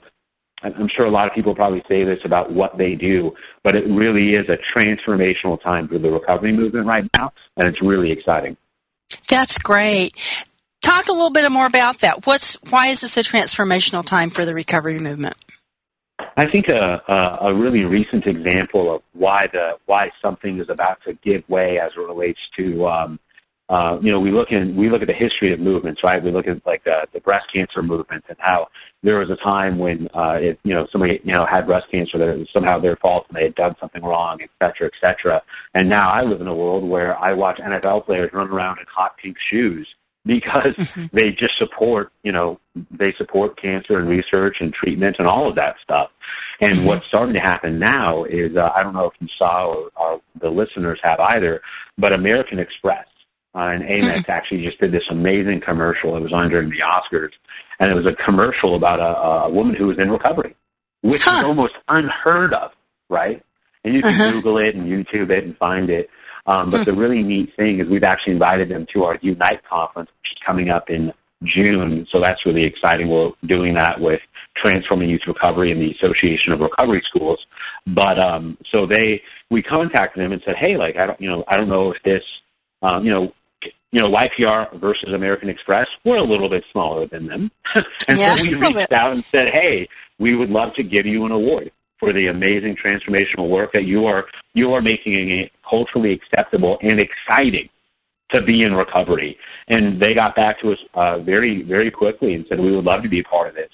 [0.62, 3.34] I'm sure a lot of people probably say this about what they do,
[3.64, 7.82] but it really is a transformational time for the recovery movement right now, and it's
[7.82, 8.58] really exciting.
[9.28, 10.14] That's great
[10.82, 12.26] talk a little bit more about that.
[12.26, 15.36] What's why is this a transformational time for the recovery movement?
[16.38, 21.00] I think a, a, a really recent example of why the why something is about
[21.06, 23.20] to give way as it relates to um,
[23.70, 26.24] uh, you know, we look in, we look at the history of movements, right?
[26.24, 28.68] We look at like the, the breast cancer movement and how
[29.04, 32.18] there was a time when, uh, it, you know, somebody, you know, had breast cancer
[32.18, 35.06] that it was somehow their fault and they had done something wrong, et cetera, et
[35.06, 35.40] cetera.
[35.76, 38.86] And now I live in a world where I watch NFL players run around in
[38.92, 39.88] hot pink shoes
[40.26, 41.06] because mm-hmm.
[41.16, 42.60] they just support, you know,
[42.92, 46.12] they support cancer and research and treatment and all of that stuff.
[46.62, 46.88] And mm-hmm.
[46.88, 50.22] what's starting to happen now is, uh, I don't know if you saw or, or
[50.40, 51.62] the listeners have either,
[51.98, 53.06] but American Express
[53.56, 54.32] uh, and Amex hmm.
[54.32, 56.16] actually just did this amazing commercial.
[56.16, 57.32] It was on during the Oscars,
[57.80, 60.56] and it was a commercial about a, a woman who was in recovery,
[61.02, 61.40] which huh.
[61.40, 62.72] is almost unheard of,
[63.10, 63.44] right?
[63.84, 64.32] And you can uh-huh.
[64.34, 66.10] Google it and YouTube it and find it.
[66.50, 66.84] Um, but hmm.
[66.86, 70.38] the really neat thing is we've actually invited them to our Unite conference, which is
[70.44, 72.08] coming up in June.
[72.12, 73.08] So that's really exciting.
[73.08, 74.20] We're doing that with
[74.56, 77.40] Transforming Youth Recovery and the Association of Recovery Schools.
[77.86, 79.22] But um, so they,
[79.52, 82.02] we contacted them and said, hey, like I don't, you know, I don't know if
[82.02, 82.24] this,
[82.82, 83.32] um, you know,
[83.92, 87.52] you know, YPR versus American Express, we're a little bit smaller than them.
[88.08, 89.88] and yeah, so we reached out and said, hey,
[90.18, 94.06] we would love to give you an award for the amazing transformational work that you
[94.06, 97.70] are, you are making it culturally acceptable and exciting
[98.32, 99.38] to be in recovery.
[99.68, 103.04] And they got back to us uh, very, very quickly and said, we would love
[103.04, 103.70] to be a part of this.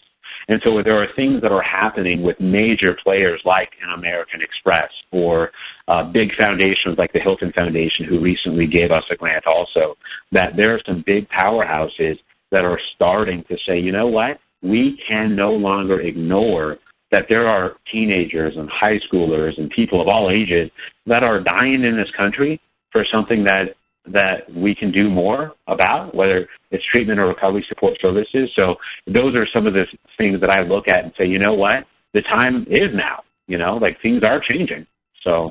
[0.47, 4.91] And so there are things that are happening with major players like an American Express
[5.11, 5.51] or
[5.87, 9.95] uh, big foundations like the Hilton Foundation, who recently gave us a grant also,
[10.31, 12.19] that there are some big powerhouses
[12.51, 14.39] that are starting to say, you know what?
[14.61, 16.77] We can no longer ignore
[17.15, 20.69] that there are teenagers and high schoolers and people of all ages
[21.05, 22.59] that are dying in this country
[22.91, 23.75] for something that
[24.07, 28.51] that we can do more about, whether it's treatment or recovery support services.
[28.55, 28.75] So
[29.07, 29.85] those are some of the
[30.17, 33.23] things that I look at and say, you know what, the time is now.
[33.47, 34.85] You know, like things are changing.
[35.21, 35.47] So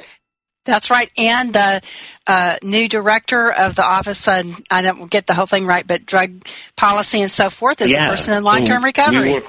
[0.67, 1.11] that's right.
[1.17, 1.81] And the
[2.27, 6.05] uh, new director of the Office, and I don't get the whole thing right, but
[6.05, 6.47] drug
[6.77, 8.05] policy and so forth is yeah.
[8.05, 9.43] a person in long term recovery.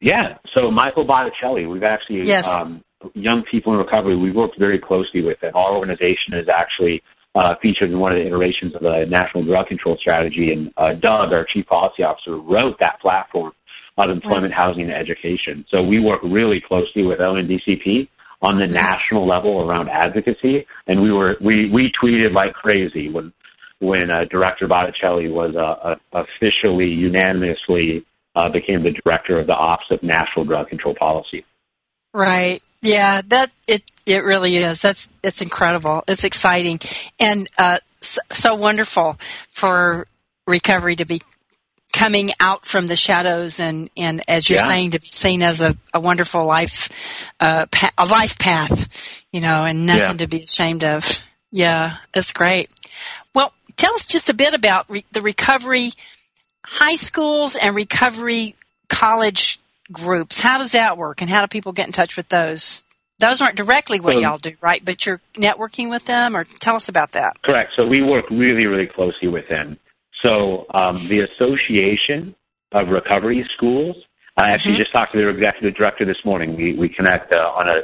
[0.00, 0.38] Yeah.
[0.54, 2.46] So Michael Botticelli, we've actually, yes.
[2.46, 2.82] um,
[3.14, 5.52] young people in recovery, we worked very closely with them.
[5.54, 7.02] Our organization is actually
[7.34, 10.52] uh, featured in one of the iterations of the National Drug Control Strategy.
[10.52, 13.52] And uh, Doug, our Chief Policy Officer, wrote that platform
[13.96, 15.64] of employment, housing, and education.
[15.70, 18.08] So we work really closely with ONDCP
[18.42, 23.32] on the national level around advocacy, and we were we we tweeted like crazy when
[23.80, 28.04] when uh, Director Botticelli was uh, uh, officially unanimously
[28.38, 31.44] uh, became the director of the Office of National Drug Control Policy.
[32.14, 32.60] Right.
[32.80, 34.80] Yeah, that it it really is.
[34.80, 36.04] That's it's incredible.
[36.06, 36.78] It's exciting
[37.18, 39.18] and uh, so, so, wonderful
[39.48, 40.06] for
[40.46, 41.20] recovery to be
[41.92, 44.68] coming out from the shadows and and as you're yeah.
[44.68, 46.88] saying to be seen as a, a wonderful life
[47.40, 48.86] uh, pa- a life path,
[49.32, 50.12] you know, and nothing yeah.
[50.12, 51.20] to be ashamed of.
[51.50, 52.70] Yeah, that's great.
[53.34, 55.90] Well, tell us just a bit about re- the recovery
[56.70, 58.54] high schools and recovery
[58.88, 59.58] college
[59.90, 60.40] groups.
[60.40, 62.84] How does that work, and how do people get in touch with those?
[63.18, 64.84] Those aren't directly what so, y'all do, right?
[64.84, 67.42] But you're networking with them, or tell us about that.
[67.42, 67.72] Correct.
[67.74, 69.78] So we work really, really closely with them.
[70.22, 72.34] So um, the Association
[72.72, 73.96] of Recovery Schools.
[74.36, 74.78] I actually mm-hmm.
[74.78, 76.56] just talked to their executive director this morning.
[76.56, 77.74] We we connect uh, on a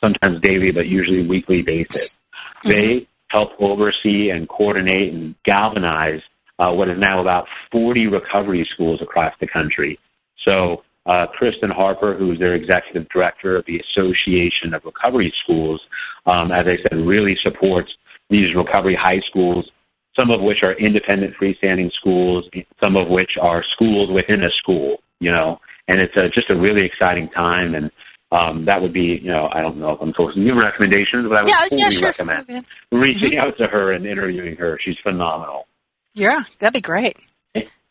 [0.00, 2.16] sometimes daily, but usually weekly basis.
[2.64, 2.68] Mm-hmm.
[2.68, 6.22] They help oversee and coordinate and galvanize
[6.58, 9.98] uh, what is now about 40 recovery schools across the country.
[10.46, 15.80] So uh, Kristen Harper, who's their executive director of the Association of Recovery Schools,
[16.26, 17.92] um, as I said, really supports
[18.30, 19.70] these recovery high schools,
[20.18, 22.48] some of which are independent freestanding schools,
[22.82, 26.56] some of which are schools within a school, you know, and it's a, just a
[26.56, 27.74] really exciting time.
[27.74, 27.90] And
[28.32, 31.38] um, that would be, you know, I don't know if I'm to give recommendations, but
[31.38, 32.08] I would yeah, fully yeah, sure.
[32.08, 34.78] recommend reaching out to her and interviewing her.
[34.82, 35.66] She's phenomenal.
[36.14, 37.18] Yeah, that'd be great.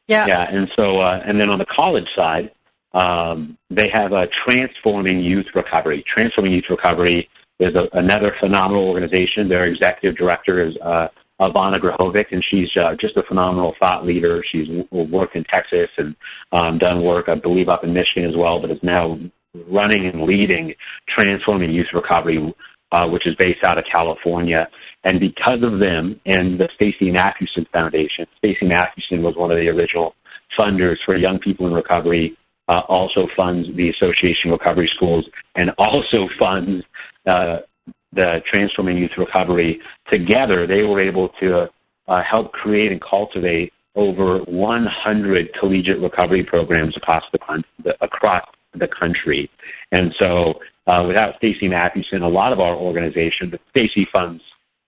[0.07, 0.27] Yeah.
[0.27, 2.51] Yeah, and so, uh, and then on the college side,
[2.93, 6.03] um, they have a Transforming Youth Recovery.
[6.07, 9.47] Transforming Youth Recovery is a, another phenomenal organization.
[9.47, 11.07] Their executive director is uh,
[11.39, 14.43] Ivana Grahovac, and she's uh, just a phenomenal thought leader.
[14.51, 16.15] She's worked in Texas and
[16.51, 19.17] um, done work, I believe, up in Michigan as well, but is now
[19.69, 20.73] running and leading
[21.07, 22.53] Transforming Youth Recovery,
[22.93, 24.69] uh, which is based out of California.
[25.03, 29.67] And because of them and the Stacie Mathewson Foundation, Stacie Mathewson was one of the
[29.67, 30.15] original
[30.57, 32.37] funders for young people in recovery
[32.69, 35.25] uh, also funds the Association of Recovery Schools
[35.55, 36.85] and also funds
[37.25, 37.57] uh,
[38.13, 39.81] the Transforming Youth Recovery.
[40.11, 41.67] Together, they were able to
[42.07, 49.49] uh, help create and cultivate over 100 collegiate recovery programs across the, across the country.
[49.91, 54.41] And so, uh, without Stacie Mathewson, a lot of our organization, but Stacie funds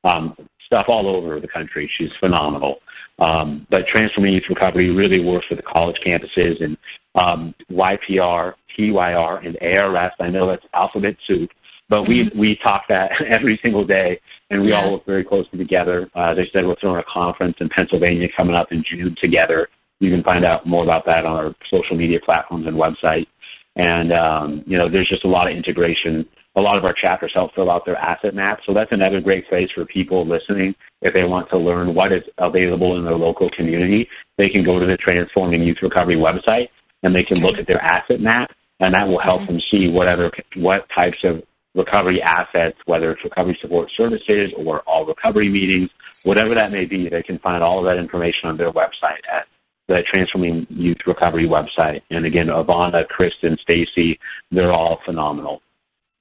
[0.03, 0.35] um,
[0.65, 1.89] stuff all over the country.
[1.97, 2.79] She's phenomenal.
[3.19, 6.77] Um, but Transforming Youth Recovery really works with the college campuses and
[7.15, 10.11] um, YPR, TYR, and ARS.
[10.19, 11.49] I know that's alphabet soup,
[11.87, 14.19] but we we talk that every single day,
[14.49, 14.81] and we yeah.
[14.81, 16.09] all work very closely together.
[16.15, 19.69] Uh, as I said, we're throwing a conference in Pennsylvania coming up in June together.
[19.99, 23.27] You can find out more about that on our social media platforms and website.
[23.75, 27.31] And um, you know, there's just a lot of integration a lot of our chapters
[27.33, 28.59] help fill out their asset map.
[28.65, 32.23] So that's another great place for people listening if they want to learn what is
[32.37, 34.07] available in their local community.
[34.37, 36.69] They can go to the Transforming Youth Recovery website
[37.03, 40.31] and they can look at their asset map, and that will help them see whatever
[40.55, 41.43] what types of
[41.75, 45.89] recovery assets, whether it's recovery support services or all recovery meetings,
[46.23, 47.09] whatever that may be.
[47.09, 49.45] They can find all of that information on their website at
[49.87, 52.01] the Transforming Youth Recovery website.
[52.09, 54.17] And again, Ivana, Kristen, Stacie,
[54.51, 55.61] they're all phenomenal.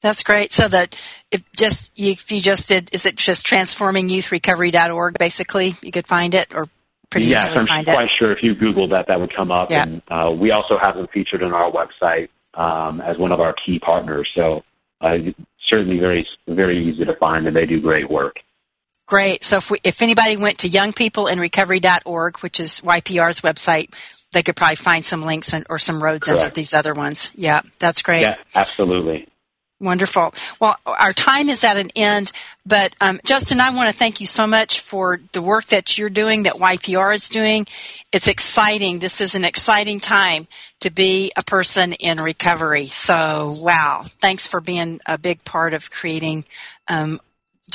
[0.01, 0.53] That's great.
[0.53, 1.01] So that
[1.31, 5.19] if just if you just did, is it just transformingyouthrecovery.org?
[5.19, 6.69] Basically, you could find it or
[7.09, 9.71] pretty yes, easily I'm find quite sure if you Google that, that would come up.
[9.71, 9.85] Yeah.
[9.85, 13.55] And uh, we also have them featured on our website um, as one of our
[13.55, 14.29] key partners.
[14.35, 14.63] So
[15.01, 15.17] uh,
[15.67, 18.37] certainly very very easy to find, and they do great work.
[19.07, 19.45] Great.
[19.45, 23.93] So if we, if anybody went to youngpeopleinrecovery.org, which is YPR's website,
[24.33, 26.43] they could probably find some links and, or some roads Correct.
[26.43, 27.31] into these other ones.
[27.35, 28.23] Yeah, that's great.
[28.23, 29.29] Yeah, absolutely.
[29.81, 30.33] Wonderful.
[30.61, 32.33] Well, our time is at an end,
[32.65, 36.09] but um, Justin, I want to thank you so much for the work that you're
[36.09, 37.67] doing, that YPR is doing.
[38.13, 39.01] It's exciting.
[39.01, 40.47] This is an exciting time
[40.81, 42.87] to be a person in recovery.
[42.87, 44.03] So, wow.
[44.23, 46.45] Thanks for being a big part of creating
[46.89, 47.21] um,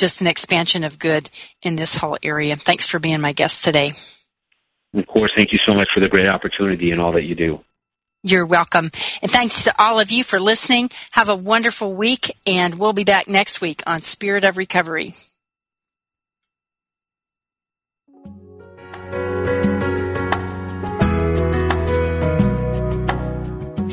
[0.00, 1.30] just an expansion of good
[1.62, 2.56] in this whole area.
[2.56, 3.92] Thanks for being my guest today.
[4.94, 7.60] Of course, thank you so much for the great opportunity and all that you do.
[8.22, 8.90] You're welcome.
[9.22, 10.90] And thanks to all of you for listening.
[11.12, 15.14] Have a wonderful week, and we'll be back next week on Spirit of Recovery.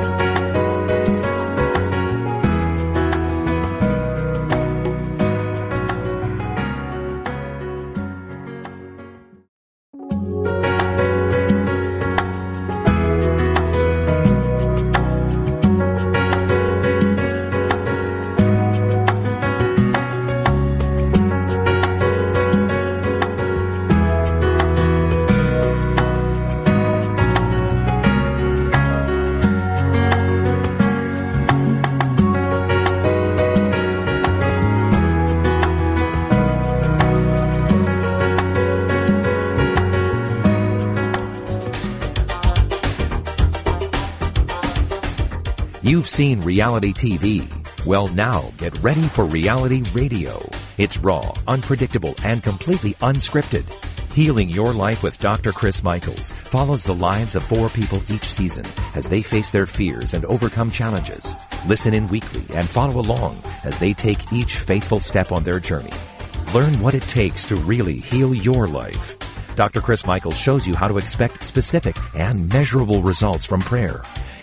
[46.57, 47.45] reality TV.
[47.85, 50.41] Well, now get ready for reality radio.
[50.79, 53.65] It's raw, unpredictable, and completely unscripted.
[54.11, 55.51] Healing Your Life with Dr.
[55.51, 60.15] Chris Michaels follows the lives of four people each season as they face their fears
[60.15, 61.31] and overcome challenges.
[61.67, 65.93] Listen in weekly and follow along as they take each faithful step on their journey.
[66.55, 69.15] Learn what it takes to really heal your life.
[69.55, 69.79] Dr.
[69.79, 74.01] Chris Michaels shows you how to expect specific and measurable results from prayer.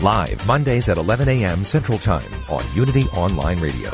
[0.00, 1.64] Live Mondays at 11 a.m.
[1.64, 3.90] Central Time on Unity Online Radio.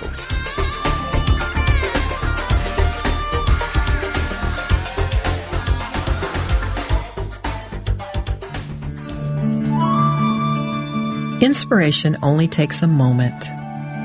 [11.41, 13.49] Inspiration only takes a moment.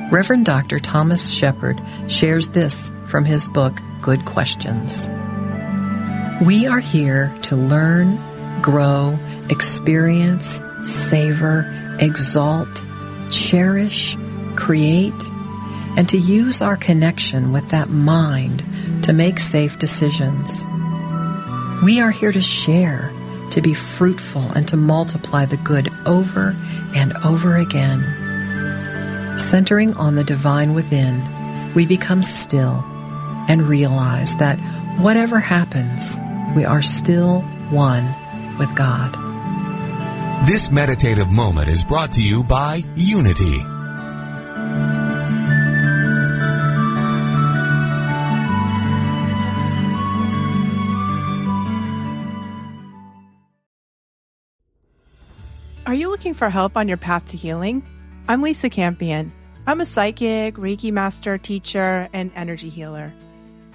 [0.09, 0.79] Reverend Dr.
[0.79, 1.77] Thomas Shepherd
[2.07, 5.09] shares this from his book, Good Questions.
[6.45, 8.17] We are here to learn,
[8.61, 9.19] grow,
[9.49, 12.85] experience, savor, exalt,
[13.31, 14.17] cherish,
[14.55, 15.13] create,
[15.97, 18.63] and to use our connection with that mind
[19.03, 20.63] to make safe decisions.
[21.83, 23.11] We are here to share,
[23.51, 26.55] to be fruitful and to multiply the good over
[26.95, 29.37] and over again.
[29.37, 32.83] Centering on the divine within, we become still
[33.47, 34.59] and realize that
[34.99, 36.19] whatever happens,
[36.55, 37.41] we are still
[37.71, 38.05] one
[38.57, 39.28] with God.
[40.45, 43.59] This meditative moment is brought to you by Unity.
[55.85, 57.83] Are you looking for help on your path to healing?
[58.27, 59.31] I'm Lisa Campion.
[59.67, 63.13] I'm a psychic, Reiki master, teacher, and energy healer.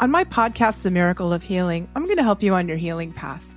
[0.01, 3.13] On my podcast, The Miracle of Healing, I'm going to help you on your healing
[3.13, 3.54] path.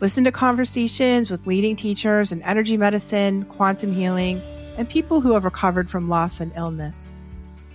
[0.00, 4.40] Listen to conversations with leading teachers in energy medicine, quantum healing,
[4.78, 7.12] and people who have recovered from loss and illness.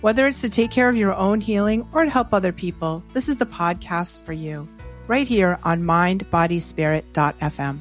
[0.00, 3.28] Whether it's to take care of your own healing or to help other people, this
[3.28, 4.68] is the podcast for you,
[5.06, 7.80] right here on mindbodyspirit.fm.